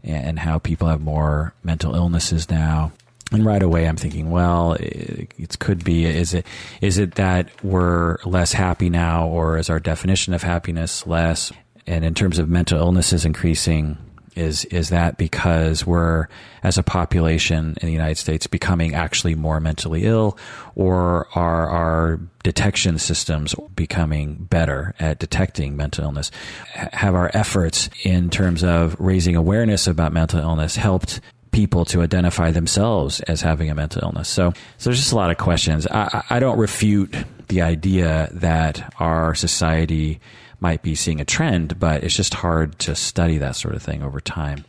and 0.02 0.38
how 0.38 0.58
people 0.58 0.88
have 0.88 1.02
more 1.02 1.52
mental 1.62 1.94
illnesses 1.94 2.48
now. 2.48 2.92
And 3.32 3.44
right 3.44 3.62
away, 3.62 3.86
I'm 3.86 3.98
thinking, 3.98 4.30
well, 4.30 4.72
it, 4.72 5.32
it, 5.38 5.58
could 5.60 5.84
be 5.84 6.04
is 6.04 6.34
it 6.34 6.46
is 6.80 6.98
it 6.98 7.14
that 7.14 7.48
we're 7.62 8.16
less 8.24 8.52
happy 8.52 8.90
now, 8.90 9.28
or 9.28 9.58
is 9.58 9.70
our 9.70 9.78
definition 9.78 10.34
of 10.34 10.42
happiness 10.42 11.06
less? 11.06 11.52
And 11.86 12.04
in 12.04 12.14
terms 12.14 12.38
of 12.38 12.48
mental 12.48 12.78
illnesses 12.78 13.24
increasing, 13.24 13.98
is 14.36 14.64
is 14.66 14.90
that 14.90 15.16
because 15.16 15.86
we're 15.86 16.28
as 16.62 16.78
a 16.78 16.82
population 16.82 17.76
in 17.80 17.86
the 17.86 17.92
United 17.92 18.16
States 18.16 18.46
becoming 18.46 18.94
actually 18.94 19.34
more 19.34 19.60
mentally 19.60 20.04
ill 20.04 20.38
or 20.74 21.26
are 21.34 21.68
our 21.68 22.20
detection 22.42 22.98
systems 22.98 23.54
becoming 23.74 24.34
better 24.34 24.94
at 24.98 25.18
detecting 25.18 25.76
mental 25.76 26.04
illness? 26.04 26.30
Have 26.74 27.14
our 27.14 27.30
efforts 27.34 27.90
in 28.04 28.30
terms 28.30 28.62
of 28.62 28.96
raising 28.98 29.36
awareness 29.36 29.86
about 29.86 30.12
mental 30.12 30.40
illness 30.40 30.76
helped 30.76 31.20
people 31.50 31.84
to 31.84 32.00
identify 32.00 32.50
themselves 32.50 33.20
as 33.22 33.40
having 33.40 33.70
a 33.70 33.74
mental 33.74 34.02
illness? 34.02 34.28
So 34.28 34.52
so 34.78 34.90
there's 34.90 34.98
just 34.98 35.12
a 35.12 35.16
lot 35.16 35.30
of 35.30 35.38
questions. 35.38 35.86
I, 35.86 36.24
I 36.30 36.40
don't 36.40 36.58
refute 36.58 37.14
the 37.48 37.62
idea 37.62 38.28
that 38.32 38.94
our 38.98 39.34
society 39.34 40.20
might 40.60 40.82
be 40.82 40.94
seeing 40.94 41.20
a 41.20 41.24
trend, 41.24 41.78
but 41.78 42.04
it's 42.04 42.14
just 42.14 42.34
hard 42.34 42.78
to 42.80 42.94
study 42.94 43.38
that 43.38 43.56
sort 43.56 43.74
of 43.74 43.82
thing 43.82 44.02
over 44.02 44.20
time. 44.20 44.64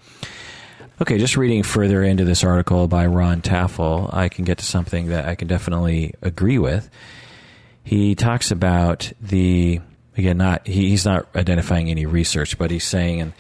Okay, 1.02 1.18
just 1.18 1.36
reading 1.36 1.64
further 1.64 2.04
into 2.04 2.24
this 2.24 2.44
article 2.44 2.88
by 2.88 3.08
Ron 3.08 3.42
Taffel, 3.42 4.10
I 4.14 4.30
can 4.30 4.46
get 4.46 4.60
to 4.60 4.66
something 4.66 5.08
that 5.08 5.26
I 5.26 5.36
can 5.36 5.48
definitely 5.48 6.14
agree 6.22 6.60
with. 6.60 6.90
He 7.84 8.14
talks 8.14 8.52
about 8.52 9.12
the 9.20 9.82
again, 10.16 10.38
not 10.38 10.68
he, 10.68 10.90
he's 10.90 11.06
not 11.06 11.28
identifying 11.36 11.90
any 11.90 12.06
research, 12.06 12.58
but 12.58 12.70
he's 12.70 12.84
saying 12.84 13.20
in 13.20 13.34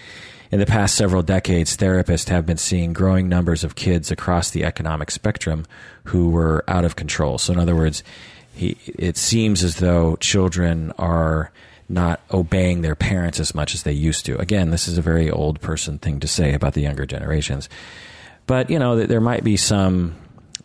in 0.51 0.60
the 0.60 0.65
past 0.65 0.96
several 0.96 1.24
decades, 1.24 1.77
therapists 1.77 2.27
have 2.27 2.46
been 2.46 2.58
seeing 2.58 2.91
growing 2.91 3.29
numbers 3.29 3.63
of 3.63 3.75
kids 3.75 4.12
across 4.12 4.50
the 4.50 4.65
economic 4.65 5.10
spectrum 5.10 5.65
who 6.05 6.29
were 6.29 6.65
out 6.67 6.84
of 6.84 6.98
control. 6.98 7.38
So, 7.38 7.53
in 7.53 7.60
other 7.60 7.75
words, 7.75 8.03
he, 8.53 8.77
it 8.86 9.15
seems 9.15 9.63
as 9.63 9.77
though 9.77 10.17
children 10.17 10.91
are 10.98 11.53
not 11.90 12.22
obeying 12.32 12.82
their 12.82 12.96
parents 12.96 13.40
as 13.40 13.54
much 13.54 13.74
as 13.74 13.84
they 13.84 13.92
used 13.92 14.26
to. 14.26 14.38
Again, 14.38 14.72
this 14.72 14.88
is 14.88 14.98
a 14.98 15.02
very 15.02 15.30
old 15.30 15.62
person 15.62 15.98
thing 15.98 16.20
to 16.20 16.28
say 16.28 16.54
about 16.54 16.74
the 16.74 16.82
younger 16.82 17.06
generations. 17.06 17.70
But, 18.48 18.70
you 18.70 18.80
know, 18.80 19.06
there 19.06 19.22
might 19.22 19.44
be 19.44 19.58
some 19.58 20.16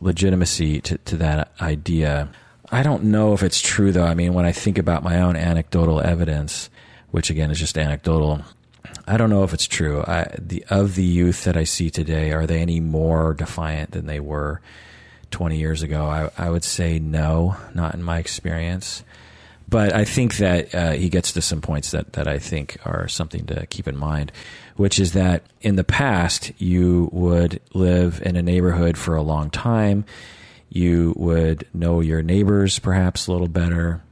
legitimacy 0.01 0.81
to, 0.83 0.99
to 0.99 1.17
that 1.19 1.53
idea. 1.61 2.29
I 2.71 2.83
don't 2.83 3.05
know 3.05 3.33
if 3.33 3.43
it's 3.43 3.61
true, 3.61 3.93
though. 3.93 4.07
I 4.07 4.15
mean, 4.15 4.35
when 4.35 4.45
I 4.45 4.53
think 4.53 4.79
about 4.79 5.03
my 5.03 5.21
own 5.21 5.37
anecdotal 5.37 6.01
evidence, 6.01 6.71
which 7.11 7.31
again 7.31 7.51
is 7.51 7.59
just 7.59 7.79
anecdotal, 7.79 8.43
I 9.07 9.17
don't 9.17 9.31
know 9.31 9.45
if 9.45 9.55
it's 9.55 9.67
true. 9.67 10.03
I, 10.03 10.35
the, 10.39 10.65
of 10.69 10.95
the 10.97 11.05
youth 11.05 11.45
that 11.45 11.57
I 11.57 11.65
see 11.65 11.91
today, 11.91 12.33
are 12.33 12.47
they 12.47 12.61
any 12.61 12.81
more 12.81 13.35
defiant 13.35 13.93
than 13.93 14.07
they 14.07 14.21
were 14.21 14.61
20 15.31 15.57
years 15.57 15.83
ago? 15.83 16.07
I, 16.07 16.31
I 16.37 16.51
would 16.51 16.65
say 16.65 16.99
no, 16.99 17.57
not 17.75 17.95
in 17.95 18.03
my 18.03 18.19
experience. 18.19 19.05
But 19.69 19.95
I 19.95 20.05
think 20.05 20.37
that 20.37 20.75
uh, 20.75 20.93
he 20.93 21.09
gets 21.09 21.33
to 21.33 21.43
some 21.43 21.61
points 21.61 21.91
that, 21.91 22.13
that 22.13 22.29
I 22.29 22.39
think 22.39 22.79
are 22.85 23.09
something 23.09 23.47
to 23.47 23.67
keep 23.67 23.89
in 23.89 23.97
mind, 23.97 24.31
which 24.77 25.01
is 25.01 25.13
that 25.13 25.43
in 25.61 25.77
the 25.77 25.85
past, 25.85 26.53
you 26.59 27.09
would 27.13 27.61
live 27.75 28.23
in 28.25 28.37
a 28.37 28.43
neighborhood 28.43 28.97
for 28.97 29.17
a 29.17 29.23
long 29.23 29.51
time. 29.51 30.05
You 30.69 31.15
would 31.17 31.67
know 31.75 32.01
your 32.01 32.23
neighbors 32.23 32.79
perhaps 32.79 33.27
a 33.27 33.33
little 33.33 33.49
better. 33.49 34.03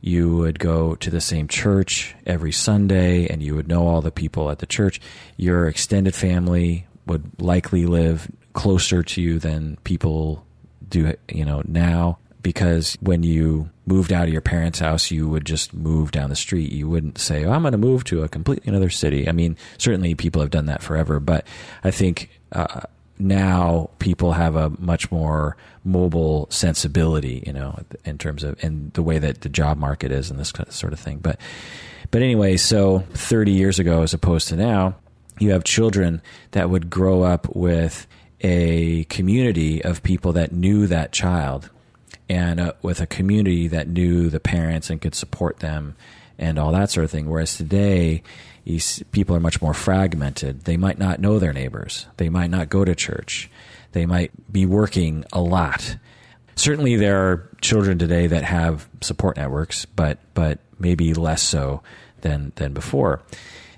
You 0.00 0.36
would 0.36 0.58
go 0.58 0.94
to 0.96 1.10
the 1.10 1.20
same 1.20 1.48
church 1.48 2.14
every 2.26 2.52
Sunday 2.52 3.26
and 3.28 3.42
you 3.42 3.54
would 3.54 3.68
know 3.68 3.86
all 3.86 4.00
the 4.00 4.10
people 4.10 4.50
at 4.50 4.58
the 4.58 4.66
church. 4.66 5.00
Your 5.36 5.68
extended 5.68 6.14
family 6.14 6.86
would 7.06 7.40
likely 7.40 7.86
live 7.86 8.30
closer 8.52 9.02
to 9.02 9.20
you 9.20 9.38
than 9.38 9.76
people 9.84 10.44
do, 10.88 11.14
you 11.28 11.44
know, 11.44 11.62
now 11.66 12.18
because 12.48 12.96
when 13.02 13.22
you 13.22 13.68
moved 13.84 14.10
out 14.10 14.26
of 14.26 14.32
your 14.32 14.40
parents' 14.40 14.78
house, 14.78 15.10
you 15.10 15.28
would 15.28 15.44
just 15.44 15.74
move 15.74 16.12
down 16.12 16.30
the 16.30 16.34
street. 16.34 16.72
You 16.72 16.88
wouldn't 16.88 17.18
say, 17.18 17.44
oh, 17.44 17.52
I'm 17.52 17.60
going 17.60 17.72
to 17.72 17.78
move 17.78 18.04
to 18.04 18.22
a 18.22 18.28
completely 18.30 18.70
another 18.70 18.88
city. 18.88 19.28
I 19.28 19.32
mean, 19.32 19.54
certainly 19.76 20.14
people 20.14 20.40
have 20.40 20.50
done 20.50 20.64
that 20.64 20.82
forever, 20.82 21.20
but 21.20 21.46
I 21.84 21.90
think 21.90 22.30
uh, 22.52 22.80
now 23.18 23.90
people 23.98 24.32
have 24.32 24.56
a 24.56 24.70
much 24.78 25.12
more 25.12 25.58
mobile 25.84 26.46
sensibility, 26.50 27.44
you 27.46 27.52
know, 27.52 27.78
in 28.06 28.16
terms 28.16 28.44
of 28.44 28.64
in 28.64 28.92
the 28.94 29.02
way 29.02 29.18
that 29.18 29.42
the 29.42 29.50
job 29.50 29.76
market 29.76 30.10
is 30.10 30.30
and 30.30 30.40
this 30.40 30.50
sort 30.70 30.94
of 30.94 30.98
thing. 30.98 31.18
But 31.18 31.38
but 32.10 32.22
anyway, 32.22 32.56
so 32.56 33.00
30 33.10 33.52
years 33.52 33.78
ago 33.78 34.00
as 34.00 34.14
opposed 34.14 34.48
to 34.48 34.56
now, 34.56 34.96
you 35.38 35.50
have 35.50 35.64
children 35.64 36.22
that 36.52 36.70
would 36.70 36.88
grow 36.88 37.24
up 37.24 37.54
with 37.54 38.06
a 38.40 39.04
community 39.04 39.84
of 39.84 40.02
people 40.02 40.32
that 40.32 40.50
knew 40.50 40.86
that 40.86 41.12
child 41.12 41.68
and 42.28 42.60
uh, 42.60 42.72
with 42.82 43.00
a 43.00 43.06
community 43.06 43.68
that 43.68 43.88
knew 43.88 44.28
the 44.30 44.40
parents 44.40 44.90
and 44.90 45.00
could 45.00 45.14
support 45.14 45.60
them 45.60 45.96
and 46.38 46.58
all 46.58 46.72
that 46.72 46.90
sort 46.90 47.04
of 47.04 47.10
thing. 47.10 47.28
Whereas 47.28 47.56
today, 47.56 48.22
people 49.10 49.34
are 49.34 49.40
much 49.40 49.60
more 49.60 49.74
fragmented. 49.74 50.64
They 50.64 50.76
might 50.76 50.98
not 50.98 51.20
know 51.20 51.38
their 51.38 51.52
neighbors. 51.52 52.06
They 52.16 52.28
might 52.28 52.50
not 52.50 52.68
go 52.68 52.84
to 52.84 52.94
church. 52.94 53.50
They 53.92 54.06
might 54.06 54.30
be 54.52 54.66
working 54.66 55.24
a 55.32 55.40
lot. 55.40 55.96
Certainly, 56.54 56.96
there 56.96 57.18
are 57.18 57.48
children 57.60 57.98
today 57.98 58.26
that 58.26 58.44
have 58.44 58.88
support 59.00 59.36
networks, 59.36 59.84
but 59.84 60.18
but 60.34 60.58
maybe 60.78 61.14
less 61.14 61.42
so 61.42 61.82
than 62.20 62.52
than 62.56 62.72
before. 62.72 63.22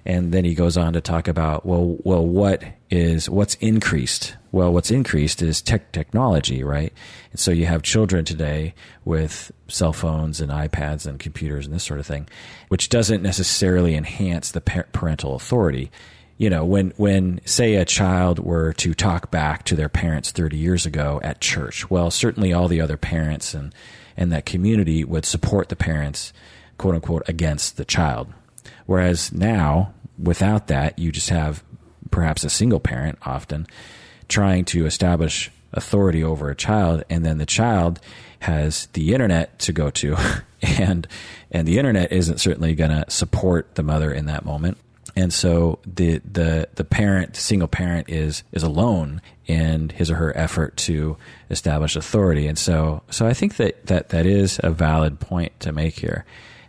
And 0.05 0.33
then 0.33 0.45
he 0.45 0.55
goes 0.55 0.77
on 0.77 0.95
to 0.95 1.01
talk 1.01 1.29
about 1.29 1.67
well, 1.67 1.97
well, 2.03 2.25
what 2.25 2.63
is 2.91 3.29
what's 3.29 3.55
increased? 3.57 4.37
Well, 4.53 4.73
what's 4.73 4.91
increased 4.91 5.43
is 5.43 5.63
tech 5.63 5.93
technology, 5.93 6.65
right? 6.65 6.93
And 7.31 7.39
so 7.39 7.51
you 7.51 7.67
have 7.67 7.83
children 7.83 8.25
today 8.25 8.75
with 9.05 9.53
cell 9.69 9.93
phones 9.93 10.41
and 10.41 10.51
iPads 10.51 11.07
and 11.07 11.19
computers 11.19 11.67
and 11.67 11.75
this 11.75 11.85
sort 11.85 12.01
of 12.01 12.07
thing, 12.07 12.29
which 12.69 12.89
doesn't 12.89 13.23
necessarily 13.23 13.95
enhance 13.95 14.51
the 14.51 14.61
parental 14.61 15.35
authority. 15.35 15.91
You 16.39 16.49
know, 16.49 16.65
when 16.65 16.93
when 16.97 17.41
say 17.45 17.75
a 17.75 17.85
child 17.85 18.39
were 18.39 18.73
to 18.75 18.95
talk 18.95 19.31
back 19.31 19.65
to 19.65 19.77
their 19.77 19.91
parents 19.91 20.33
30 20.33 20.57
years 20.57 20.87
ago 20.87 21.21
at 21.23 21.41
church, 21.41 21.91
well, 21.91 22.11
certainly 22.11 22.53
all 22.53 22.69
the 22.69 22.81
other 22.81 22.97
parents 22.97 23.53
and 23.53 23.75
and 24.17 24.33
that 24.33 24.47
community 24.47 25.05
would 25.05 25.25
support 25.25 25.69
the 25.69 25.77
parents, 25.77 26.33
quote 26.79 26.95
unquote, 26.95 27.23
against 27.29 27.77
the 27.77 27.85
child 27.85 28.33
Whereas 28.87 29.33
now, 29.33 29.95
without 30.19 30.69
that, 30.69 30.99
you 30.99 31.13
just 31.13 31.31
have 31.31 31.63
perhaps 32.11 32.45
a 32.45 32.51
single 32.51 32.81
parent 32.81 33.19
often 33.23 33.67
trying 34.29 34.65
to 34.65 34.87
establish 34.87 35.51
authority 35.73 36.23
over 36.23 36.51
a 36.51 36.57
child, 36.57 37.05
and 37.11 37.25
then 37.25 37.39
the 37.39 37.47
child 37.47 38.01
has 38.41 38.87
the 38.95 39.13
internet 39.13 39.59
to 39.61 39.73
go 39.73 39.91
to, 39.91 40.17
and 40.63 41.07
and 41.51 41.67
the 41.67 41.79
internet 41.79 42.13
isn't 42.13 42.39
certainly 42.39 42.75
going 42.75 42.91
to 42.91 43.05
support 43.09 43.75
the 43.75 43.83
mother 43.83 44.13
in 44.13 44.27
that 44.27 44.45
moment. 44.45 44.79
And 45.17 45.33
so 45.33 45.81
the 45.85 46.19
the 46.19 46.69
the 46.75 46.85
parent, 46.85 47.37
single 47.37 47.69
parent, 47.69 48.09
is 48.09 48.43
is 48.53 48.63
alone 48.63 49.21
in 49.47 49.89
his 49.91 50.11
or 50.11 50.17
her 50.17 50.37
effort 50.37 50.77
to 50.77 51.17
establish 51.51 51.97
authority. 51.97 52.47
And 52.47 52.59
so 52.59 53.03
so 53.11 53.27
I 53.27 53.35
think 53.35 53.57
that 53.57 53.87
that 53.87 54.11
that 54.11 54.27
is 54.27 54.61
a 54.63 54.71
valid 54.71 55.21
point 55.21 55.59
to 55.61 55.73
make 55.73 55.95
here 55.95 56.25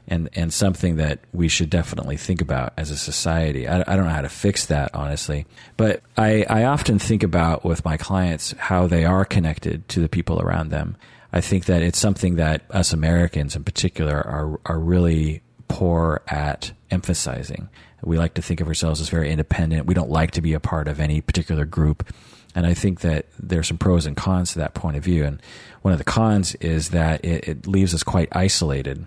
and 0.08 0.30
and 0.34 0.54
something 0.54 0.98
that 0.98 1.20
we 1.34 1.48
should 1.48 1.70
definitely 1.70 2.18
think 2.18 2.42
about 2.42 2.74
as 2.78 2.92
a 2.92 2.98
society. 2.98 3.68
I, 3.68 3.82
I, 3.82 3.96
don't 3.96 4.06
know 4.06 4.12
how 4.12 4.22
to 4.22 4.30
fix 4.30 4.66
that 4.68 4.94
honestly, 4.94 5.46
but 5.78 6.02
I, 6.18 6.46
I 6.50 6.64
often 6.66 7.00
think 7.00 7.24
about 7.24 7.64
with 7.64 7.86
my 7.86 7.98
clients 7.98 8.54
how 8.58 8.88
they 8.88 9.06
are 9.06 9.26
connected 9.26 9.88
to 9.90 10.00
the 10.00 10.10
people 10.10 10.42
around 10.42 10.70
them. 10.70 10.98
I 11.34 11.42
think 11.42 11.66
that 11.66 11.82
it's 11.82 12.00
something 12.00 12.36
that 12.36 12.64
us 12.72 12.94
Americans 12.94 13.56
in 13.56 13.64
particular 13.64 14.16
are 14.16 14.60
are 14.66 14.80
really 14.80 15.42
poor 15.68 16.22
at 16.28 16.74
emphasizing. 16.90 17.70
We 18.04 18.18
like 18.18 18.34
to 18.34 18.42
think 18.42 18.62
of 18.62 18.68
ourselves 18.68 19.00
as 19.00 19.10
very 19.10 19.32
independent. 19.32 19.86
We 19.86 19.94
don't 19.94 20.10
like 20.10 20.32
to 20.32 20.42
be 20.42 20.54
a 20.54 20.60
part 20.60 20.88
of 20.88 21.00
any 21.00 21.22
particular 21.22 21.66
group. 21.66 22.12
And 22.54 22.66
I 22.66 22.74
think 22.74 23.02
that 23.02 23.28
there's 23.40 23.68
some 23.68 23.78
pros 23.78 24.06
and 24.06 24.18
cons 24.18 24.54
to 24.54 24.60
that 24.60 24.74
point 24.74 24.98
of 24.98 25.04
view. 25.04 25.24
And 25.24 25.42
one 25.84 25.94
of 25.94 25.98
the 26.00 26.04
cons 26.04 26.56
is 26.56 26.90
that 26.90 27.24
it, 27.24 27.48
it 27.48 27.68
leaves 27.68 27.94
us 27.94 28.04
quite 28.04 28.28
isolated 28.32 29.06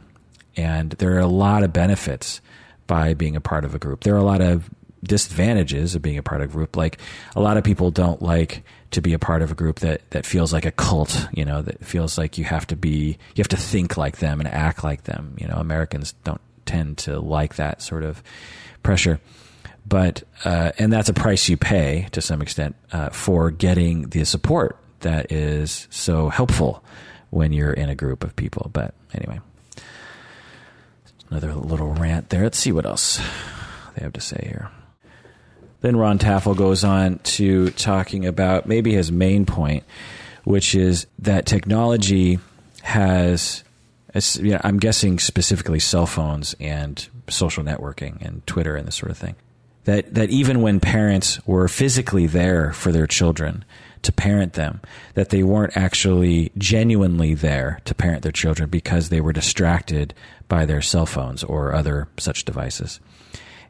and 0.57 0.93
there 0.93 1.15
are 1.17 1.21
a 1.21 1.27
lot 1.27 1.63
of 1.63 1.73
benefits 1.73 2.41
by 2.87 3.15
being 3.15 3.37
a 3.37 3.41
part 3.41 3.65
of 3.65 3.75
a 3.75 3.79
group. 3.79 4.05
There 4.05 4.15
are 4.15 4.19
a 4.19 4.25
lot 4.25 4.41
of 4.41 4.71
disadvantages 5.03 5.95
of 5.95 6.03
being 6.03 6.19
a 6.19 6.23
part 6.23 6.41
of 6.41 6.51
a 6.51 6.53
group. 6.53 6.77
Like 6.77 6.99
a 7.37 7.41
lot 7.41 7.57
of 7.57 7.65
people 7.65 7.91
don't 7.91 8.21
like 8.23 8.65
to 8.91 9.03
be 9.03 9.13
a 9.13 9.19
part 9.19 9.43
of 9.43 9.51
a 9.51 9.55
group 9.55 9.81
that, 9.81 10.09
that 10.11 10.27
feels 10.27 10.53
like 10.53 10.65
a 10.65 10.71
cult, 10.71 11.29
you 11.33 11.45
know, 11.45 11.63
that 11.63 11.85
feels 11.85 12.17
like 12.17 12.39
you 12.39 12.45
have 12.45 12.67
to 12.69 12.77
be, 12.77 13.19
you 13.35 13.39
have 13.39 13.49
to 13.49 13.57
think 13.57 13.97
like 13.97 14.19
them 14.19 14.41
and 14.41 14.49
act 14.49 14.85
like 14.85 15.05
them. 15.05 15.37
You 15.39 15.47
know, 15.47 15.57
Americans 15.57 16.15
don't 16.25 16.41
tend 16.67 16.99
to 16.99 17.21
like 17.21 17.57
that 17.57 17.83
sort 17.83 18.03
of 18.03 18.23
pressure. 18.83 19.21
But, 19.87 20.23
uh, 20.45 20.73
and 20.79 20.93
that's 20.93 21.11
a 21.11 21.15
price 21.15 21.49
you 21.49 21.59
pay 21.59 22.09
to 22.13 22.23
some 22.23 22.41
extent 22.41 22.75
uh, 22.93 23.11
for 23.11 23.51
getting 23.51 24.09
the 24.09 24.25
support 24.25 24.79
that 25.01 25.31
is 25.31 25.87
so 25.91 26.31
helpful 26.31 26.83
when 27.29 27.53
you're 27.53 27.73
in 27.73 27.91
a 27.91 27.95
group 27.95 28.25
of 28.25 28.35
people. 28.35 28.71
But 28.73 28.95
anyway. 29.13 29.41
Another 31.31 31.55
little 31.55 31.93
rant 31.95 32.29
there. 32.29 32.43
Let's 32.45 32.59
see 32.59 32.73
what 32.73 32.87
else 32.87 33.19
they 33.95 34.03
have 34.03 34.13
to 34.13 34.21
say 34.21 34.41
here. 34.43 34.71
Then 35.81 35.97
Ron 35.97 36.19
Taffel 36.19 36.57
goes 36.57 36.83
on 36.85 37.19
to 37.21 37.71
talking 37.71 38.25
about 38.25 38.67
maybe 38.67 38.95
his 38.95 39.13
main 39.13 39.45
point, 39.45 39.85
which 40.45 40.75
is 40.75 41.07
that 41.19 41.45
technology 41.45 42.39
has, 42.83 43.65
you 44.15 44.53
know, 44.53 44.61
I'm 44.65 44.79
guessing 44.79 45.19
specifically 45.19 45.81
cell 45.81 46.07
phones 46.07 46.55
and 46.59 47.07
social 47.29 47.65
networking 47.65 48.21
and 48.23 48.47
Twitter 48.47 48.77
and 48.77 48.87
this 48.87 48.95
sort 48.95 49.11
of 49.11 49.19
thing. 49.19 49.35
That, 49.85 50.15
that 50.15 50.31
even 50.31 50.63
when 50.63 50.81
parents 50.81 51.47
were 51.47 51.69
physically 51.69 52.27
there 52.27 52.73
for 52.73 52.91
their 52.91 53.07
children, 53.07 53.65
to 54.05 54.13
parent 54.13 54.55
them, 54.55 54.81
that 55.15 55.31
they 55.31 55.43
weren't 55.43 55.77
actually 55.77 56.53
genuinely 56.59 57.35
there 57.35 57.81
to 57.85 57.95
parent 57.95 58.23
their 58.23 58.33
children 58.33 58.69
because 58.69 59.09
they 59.09 59.21
were 59.21 59.33
distracted 59.33 60.15
by 60.49 60.65
their 60.65 60.83
cell 60.83 61.07
phones 61.07 61.43
or 61.45 61.75
other 61.75 62.09
such 62.19 62.45
devices. 62.45 63.01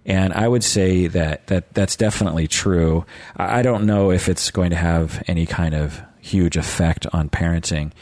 And 0.06 0.32
I 0.34 0.46
would 0.46 0.64
say 0.64 1.06
that, 1.06 1.46
that 1.46 1.72
that's 1.72 1.96
definitely 1.96 2.46
true. 2.46 3.06
I 3.36 3.62
don't 3.62 3.86
know 3.86 4.10
if 4.10 4.28
it's 4.28 4.50
going 4.50 4.70
to 4.70 4.76
have 4.76 5.22
any 5.26 5.46
kind 5.46 5.74
of 5.74 6.02
huge 6.20 6.56
effect 6.56 7.06
on 7.12 7.28
parenting. 7.28 7.92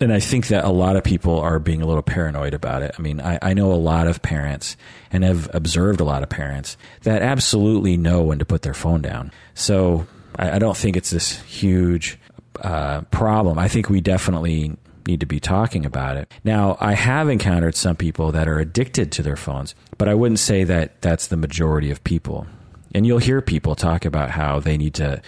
And 0.00 0.12
I 0.12 0.20
think 0.20 0.48
that 0.48 0.64
a 0.64 0.70
lot 0.70 0.96
of 0.96 1.04
people 1.04 1.38
are 1.40 1.58
being 1.58 1.82
a 1.82 1.86
little 1.86 2.02
paranoid 2.02 2.54
about 2.54 2.82
it. 2.82 2.94
I 2.98 3.02
mean, 3.02 3.20
I, 3.20 3.38
I 3.42 3.54
know 3.54 3.72
a 3.72 3.74
lot 3.74 4.06
of 4.06 4.22
parents 4.22 4.76
and 5.10 5.22
have 5.24 5.50
observed 5.52 6.00
a 6.00 6.04
lot 6.04 6.22
of 6.22 6.28
parents 6.28 6.76
that 7.02 7.22
absolutely 7.22 7.96
know 7.96 8.22
when 8.22 8.38
to 8.38 8.44
put 8.44 8.62
their 8.62 8.74
phone 8.74 9.02
down. 9.02 9.32
So 9.54 10.06
I, 10.36 10.52
I 10.52 10.58
don't 10.58 10.76
think 10.76 10.96
it's 10.96 11.10
this 11.10 11.40
huge 11.42 12.18
uh, 12.60 13.02
problem. 13.10 13.58
I 13.58 13.68
think 13.68 13.88
we 13.88 14.00
definitely 14.00 14.76
need 15.06 15.20
to 15.20 15.26
be 15.26 15.40
talking 15.40 15.84
about 15.84 16.16
it. 16.16 16.32
Now, 16.44 16.76
I 16.80 16.94
have 16.94 17.28
encountered 17.28 17.74
some 17.74 17.96
people 17.96 18.32
that 18.32 18.48
are 18.48 18.58
addicted 18.58 19.10
to 19.12 19.22
their 19.22 19.36
phones, 19.36 19.74
but 19.98 20.08
I 20.08 20.14
wouldn't 20.14 20.38
say 20.38 20.64
that 20.64 21.00
that's 21.02 21.26
the 21.26 21.36
majority 21.36 21.90
of 21.90 22.02
people. 22.04 22.46
And 22.94 23.06
you'll 23.06 23.18
hear 23.18 23.40
people 23.40 23.74
talk 23.74 24.04
about 24.04 24.30
how 24.30 24.60
they 24.60 24.76
need 24.76 24.94
to 24.94 25.22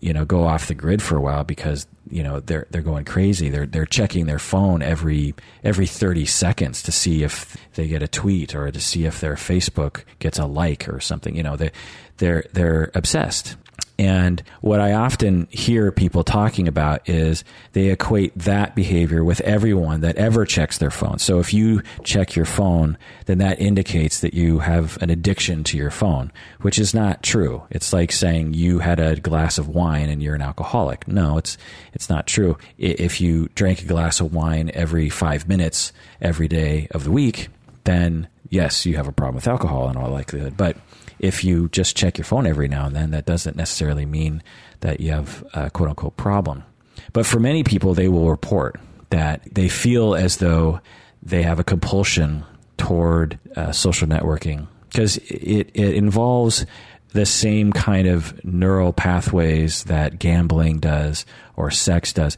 you 0.00 0.12
know 0.12 0.24
go 0.24 0.44
off 0.44 0.66
the 0.66 0.74
grid 0.74 1.02
for 1.02 1.16
a 1.16 1.20
while 1.20 1.44
because 1.44 1.86
you 2.10 2.22
know 2.22 2.40
they're 2.40 2.66
they're 2.70 2.82
going 2.82 3.04
crazy 3.04 3.48
they're 3.48 3.66
they're 3.66 3.86
checking 3.86 4.26
their 4.26 4.38
phone 4.38 4.82
every 4.82 5.34
every 5.62 5.86
30 5.86 6.24
seconds 6.26 6.82
to 6.82 6.90
see 6.90 7.22
if 7.22 7.56
they 7.74 7.86
get 7.86 8.02
a 8.02 8.08
tweet 8.08 8.54
or 8.54 8.70
to 8.70 8.80
see 8.80 9.04
if 9.04 9.20
their 9.20 9.34
Facebook 9.34 10.02
gets 10.18 10.38
a 10.38 10.46
like 10.46 10.88
or 10.88 10.98
something 10.98 11.36
you 11.36 11.42
know 11.42 11.56
they 11.56 11.70
they're 12.16 12.44
they're 12.52 12.90
obsessed 12.94 13.56
and 13.98 14.42
what 14.60 14.80
I 14.80 14.92
often 14.92 15.48
hear 15.50 15.90
people 15.90 16.22
talking 16.22 16.68
about 16.68 17.08
is 17.08 17.44
they 17.72 17.88
equate 17.88 18.36
that 18.38 18.74
behavior 18.74 19.24
with 19.24 19.40
everyone 19.40 20.02
that 20.02 20.16
ever 20.16 20.44
checks 20.44 20.78
their 20.78 20.90
phone. 20.90 21.18
So 21.18 21.38
if 21.38 21.54
you 21.54 21.82
check 22.04 22.36
your 22.36 22.44
phone, 22.44 22.98
then 23.24 23.38
that 23.38 23.58
indicates 23.58 24.20
that 24.20 24.34
you 24.34 24.58
have 24.58 25.00
an 25.00 25.08
addiction 25.08 25.64
to 25.64 25.78
your 25.78 25.90
phone, 25.90 26.30
which 26.60 26.78
is 26.78 26.92
not 26.92 27.22
true. 27.22 27.62
It's 27.70 27.92
like 27.92 28.12
saying 28.12 28.52
you 28.52 28.80
had 28.80 29.00
a 29.00 29.16
glass 29.16 29.56
of 29.56 29.68
wine 29.68 30.10
and 30.10 30.22
you're 30.22 30.34
an 30.34 30.42
alcoholic. 30.42 31.08
No, 31.08 31.38
it's, 31.38 31.56
it's 31.94 32.10
not 32.10 32.26
true. 32.26 32.58
If 32.76 33.20
you 33.20 33.48
drank 33.54 33.80
a 33.80 33.86
glass 33.86 34.20
of 34.20 34.34
wine 34.34 34.70
every 34.74 35.08
five 35.08 35.48
minutes 35.48 35.92
every 36.20 36.48
day 36.48 36.88
of 36.90 37.04
the 37.04 37.10
week, 37.10 37.48
then 37.84 38.28
yes, 38.50 38.84
you 38.84 38.96
have 38.96 39.08
a 39.08 39.12
problem 39.12 39.36
with 39.36 39.48
alcohol 39.48 39.88
in 39.88 39.96
all 39.96 40.10
likelihood. 40.10 40.56
But 40.56 40.76
if 41.18 41.44
you 41.44 41.68
just 41.70 41.96
check 41.96 42.18
your 42.18 42.24
phone 42.24 42.46
every 42.46 42.68
now 42.68 42.86
and 42.86 42.96
then, 42.96 43.10
that 43.10 43.26
doesn't 43.26 43.56
necessarily 43.56 44.06
mean 44.06 44.42
that 44.80 45.00
you 45.00 45.12
have 45.12 45.44
a 45.54 45.70
quote 45.70 45.88
unquote 45.88 46.16
problem. 46.16 46.64
But 47.12 47.26
for 47.26 47.40
many 47.40 47.64
people, 47.64 47.94
they 47.94 48.08
will 48.08 48.30
report 48.30 48.80
that 49.10 49.42
they 49.50 49.68
feel 49.68 50.14
as 50.14 50.38
though 50.38 50.80
they 51.22 51.42
have 51.42 51.58
a 51.58 51.64
compulsion 51.64 52.44
toward 52.76 53.38
uh, 53.56 53.72
social 53.72 54.06
networking 54.06 54.66
because 54.90 55.16
it, 55.18 55.70
it 55.74 55.94
involves 55.94 56.66
the 57.12 57.26
same 57.26 57.72
kind 57.72 58.06
of 58.06 58.44
neural 58.44 58.92
pathways 58.92 59.84
that 59.84 60.18
gambling 60.18 60.78
does 60.78 61.24
or 61.56 61.70
sex 61.70 62.12
does. 62.12 62.36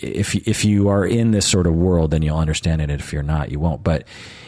If 0.00 0.34
if 0.34 0.64
you 0.64 0.88
are 0.88 1.06
in 1.06 1.30
this 1.30 1.46
sort 1.46 1.66
of 1.66 1.74
world, 1.74 2.10
then 2.10 2.22
you'll 2.22 2.38
understand 2.38 2.82
it. 2.82 2.90
If 2.90 3.12
you're 3.12 3.22
not, 3.22 3.50
you 3.50 3.60
won't. 3.60 3.82
But 3.82 4.06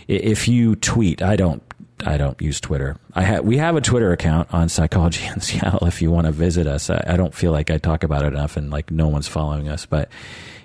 if 0.08 0.48
you 0.48 0.76
tweet, 0.76 1.22
I 1.22 1.36
don't. 1.36 1.62
I 2.06 2.16
don't 2.16 2.40
use 2.40 2.60
Twitter. 2.60 2.96
I 3.14 3.22
ha- 3.22 3.40
we 3.40 3.56
have 3.58 3.76
a 3.76 3.80
Twitter 3.80 4.12
account 4.12 4.52
on 4.52 4.68
Psychology 4.68 5.24
in 5.26 5.40
Seattle. 5.40 5.86
If 5.86 6.02
you 6.02 6.10
want 6.10 6.26
to 6.26 6.32
visit 6.32 6.66
us, 6.66 6.90
I, 6.90 7.02
I 7.06 7.16
don't 7.16 7.34
feel 7.34 7.52
like 7.52 7.70
I 7.70 7.78
talk 7.78 8.02
about 8.02 8.24
it 8.24 8.28
enough, 8.32 8.56
and 8.56 8.70
like 8.70 8.90
no 8.90 9.08
one's 9.08 9.28
following 9.28 9.68
us. 9.68 9.86
But 9.86 10.10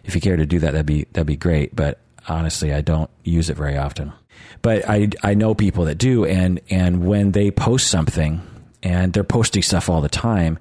if 0.04 0.16
you 0.16 0.22
care 0.22 0.36
to 0.38 0.46
do 0.46 0.60
that, 0.60 0.72
that'd 0.72 0.86
be 0.86 1.06
that'd 1.14 1.28
be 1.28 1.36
great. 1.36 1.76
But 1.76 2.00
honestly, 2.28 2.74
I 2.74 2.82
don't 2.82 3.10
use 3.24 3.50
it 3.50 3.58
very 3.58 3.78
often. 3.78 4.14
But 4.62 4.90
I 4.90 5.10
I 5.24 5.34
know 5.34 5.54
people 5.56 5.86
that 5.86 5.98
do, 5.98 6.26
and 6.26 6.60
and 6.70 7.06
when 7.06 7.32
they 7.32 7.52
post 7.52 7.88
something, 7.88 8.42
and 8.84 9.14
they're 9.14 9.24
posting 9.24 9.62
stuff 9.62 9.90
all 9.90 10.02
the 10.02 10.10
time, 10.10 10.60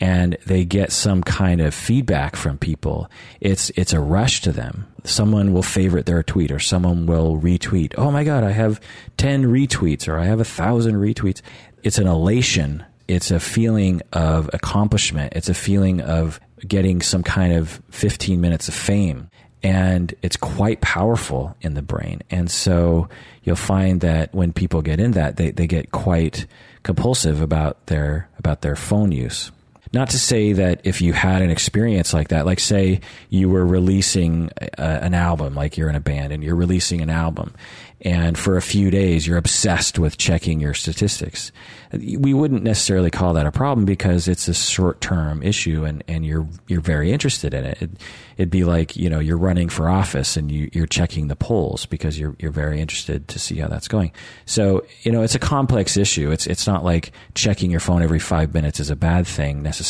and 0.00 0.36
they 0.46 0.64
get 0.64 0.92
some 0.92 1.22
kind 1.22 1.60
of 1.60 1.74
feedback 1.74 2.36
from 2.36 2.58
people, 2.58 3.10
it's 3.40 3.70
it's 3.70 3.92
a 3.92 4.00
rush 4.00 4.40
to 4.42 4.52
them. 4.52 4.86
Someone 5.04 5.52
will 5.52 5.62
favorite 5.62 6.06
their 6.06 6.22
tweet, 6.22 6.50
or 6.50 6.58
someone 6.58 7.06
will 7.06 7.38
retweet. 7.38 7.94
Oh 7.96 8.10
my 8.10 8.24
god, 8.24 8.44
I 8.44 8.50
have 8.50 8.80
ten 9.16 9.44
retweets, 9.44 10.08
or 10.08 10.18
I 10.18 10.24
have 10.24 10.40
a 10.40 10.44
thousand 10.44 10.96
retweets. 10.96 11.40
It's 11.82 11.98
an 11.98 12.06
elation. 12.06 12.84
It's 13.06 13.30
a 13.30 13.38
feeling 13.38 14.00
of 14.12 14.48
accomplishment. 14.54 15.34
It's 15.36 15.50
a 15.50 15.54
feeling 15.54 16.00
of 16.00 16.40
getting 16.66 17.02
some 17.02 17.22
kind 17.22 17.52
of 17.52 17.82
15 17.90 18.40
minutes 18.40 18.68
of 18.68 18.74
fame 18.74 19.28
and 19.64 20.14
it's 20.20 20.36
quite 20.36 20.82
powerful 20.82 21.56
in 21.62 21.72
the 21.72 21.82
brain. 21.82 22.20
And 22.30 22.50
so 22.50 23.08
you'll 23.42 23.56
find 23.56 24.02
that 24.02 24.32
when 24.34 24.52
people 24.52 24.82
get 24.82 25.00
in 25.00 25.12
that, 25.12 25.36
they, 25.36 25.50
they 25.50 25.66
get 25.66 25.90
quite 25.90 26.46
compulsive 26.82 27.40
about 27.40 27.86
their 27.86 28.28
about 28.38 28.60
their 28.60 28.76
phone 28.76 29.10
use. 29.10 29.50
Not 29.94 30.10
to 30.10 30.18
say 30.18 30.52
that 30.54 30.80
if 30.82 31.00
you 31.00 31.12
had 31.12 31.40
an 31.40 31.50
experience 31.50 32.12
like 32.12 32.28
that, 32.28 32.46
like 32.46 32.58
say 32.58 33.00
you 33.30 33.48
were 33.48 33.64
releasing 33.64 34.50
a, 34.58 34.82
an 34.82 35.14
album, 35.14 35.54
like 35.54 35.78
you're 35.78 35.88
in 35.88 35.94
a 35.94 36.00
band 36.00 36.32
and 36.32 36.42
you're 36.42 36.56
releasing 36.56 37.00
an 37.00 37.10
album, 37.10 37.54
and 38.00 38.36
for 38.36 38.56
a 38.56 38.62
few 38.62 38.90
days 38.90 39.26
you're 39.26 39.38
obsessed 39.38 39.98
with 39.98 40.18
checking 40.18 40.60
your 40.60 40.74
statistics. 40.74 41.52
We 41.92 42.34
wouldn't 42.34 42.64
necessarily 42.64 43.10
call 43.10 43.34
that 43.34 43.46
a 43.46 43.52
problem 43.52 43.86
because 43.86 44.26
it's 44.26 44.48
a 44.48 44.54
short 44.54 45.00
term 45.00 45.42
issue 45.42 45.84
and, 45.84 46.02
and 46.08 46.26
you're 46.26 46.46
you're 46.66 46.80
very 46.80 47.12
interested 47.12 47.54
in 47.54 47.64
it. 47.64 47.80
it. 47.80 47.90
It'd 48.36 48.50
be 48.50 48.64
like 48.64 48.96
you 48.96 49.08
know 49.08 49.20
you're 49.20 49.38
running 49.38 49.68
for 49.68 49.88
office 49.88 50.36
and 50.36 50.50
you, 50.50 50.68
you're 50.72 50.86
checking 50.86 51.28
the 51.28 51.36
polls 51.36 51.86
because 51.86 52.18
you're 52.18 52.34
you're 52.40 52.50
very 52.50 52.80
interested 52.80 53.28
to 53.28 53.38
see 53.38 53.58
how 53.58 53.68
that's 53.68 53.86
going. 53.86 54.12
So 54.44 54.84
you 55.02 55.12
know 55.12 55.22
it's 55.22 55.36
a 55.36 55.38
complex 55.38 55.96
issue. 55.96 56.32
It's 56.32 56.48
it's 56.48 56.66
not 56.66 56.84
like 56.84 57.12
checking 57.34 57.70
your 57.70 57.80
phone 57.80 58.02
every 58.02 58.18
five 58.18 58.52
minutes 58.52 58.80
is 58.80 58.90
a 58.90 58.96
bad 58.96 59.26
thing 59.26 59.62
necessarily. 59.62 59.83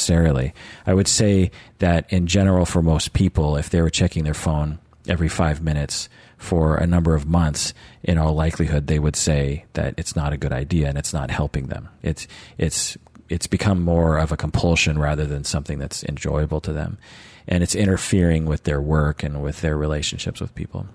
I 0.86 0.94
would 0.94 1.08
say 1.08 1.50
that 1.78 2.12
in 2.12 2.26
general 2.26 2.66
for 2.66 2.82
most 2.82 3.12
people, 3.12 3.56
if 3.56 3.70
they 3.70 3.80
were 3.80 3.90
checking 3.90 4.24
their 4.24 4.34
phone 4.34 4.78
every 5.08 5.28
five 5.28 5.62
minutes 5.62 6.08
for 6.36 6.76
a 6.76 6.86
number 6.86 7.14
of 7.14 7.26
months, 7.26 7.72
in 8.02 8.18
all 8.18 8.34
likelihood, 8.34 8.86
they 8.86 8.98
would 8.98 9.16
say 9.16 9.64
that 9.74 9.94
it's 9.96 10.14
not 10.14 10.32
a 10.32 10.36
good 10.36 10.52
idea 10.52 10.88
and 10.88 10.98
it's 10.98 11.12
not 11.12 11.30
helping 11.30 11.68
them. 11.68 11.88
It's 12.02 12.26
it's 12.58 12.98
it's 13.28 13.46
become 13.46 13.82
more 13.82 14.18
of 14.18 14.32
a 14.32 14.36
compulsion 14.36 14.98
rather 14.98 15.24
than 15.24 15.44
something 15.44 15.78
that's 15.78 16.04
enjoyable 16.04 16.60
to 16.60 16.72
them, 16.72 16.98
and 17.48 17.62
it's 17.62 17.74
interfering 17.74 18.44
with 18.44 18.64
their 18.64 18.80
work 18.80 19.22
and 19.22 19.42
with 19.42 19.60
their 19.62 19.76
relationships 19.76 20.40
with 20.40 20.54
people. 20.54 20.86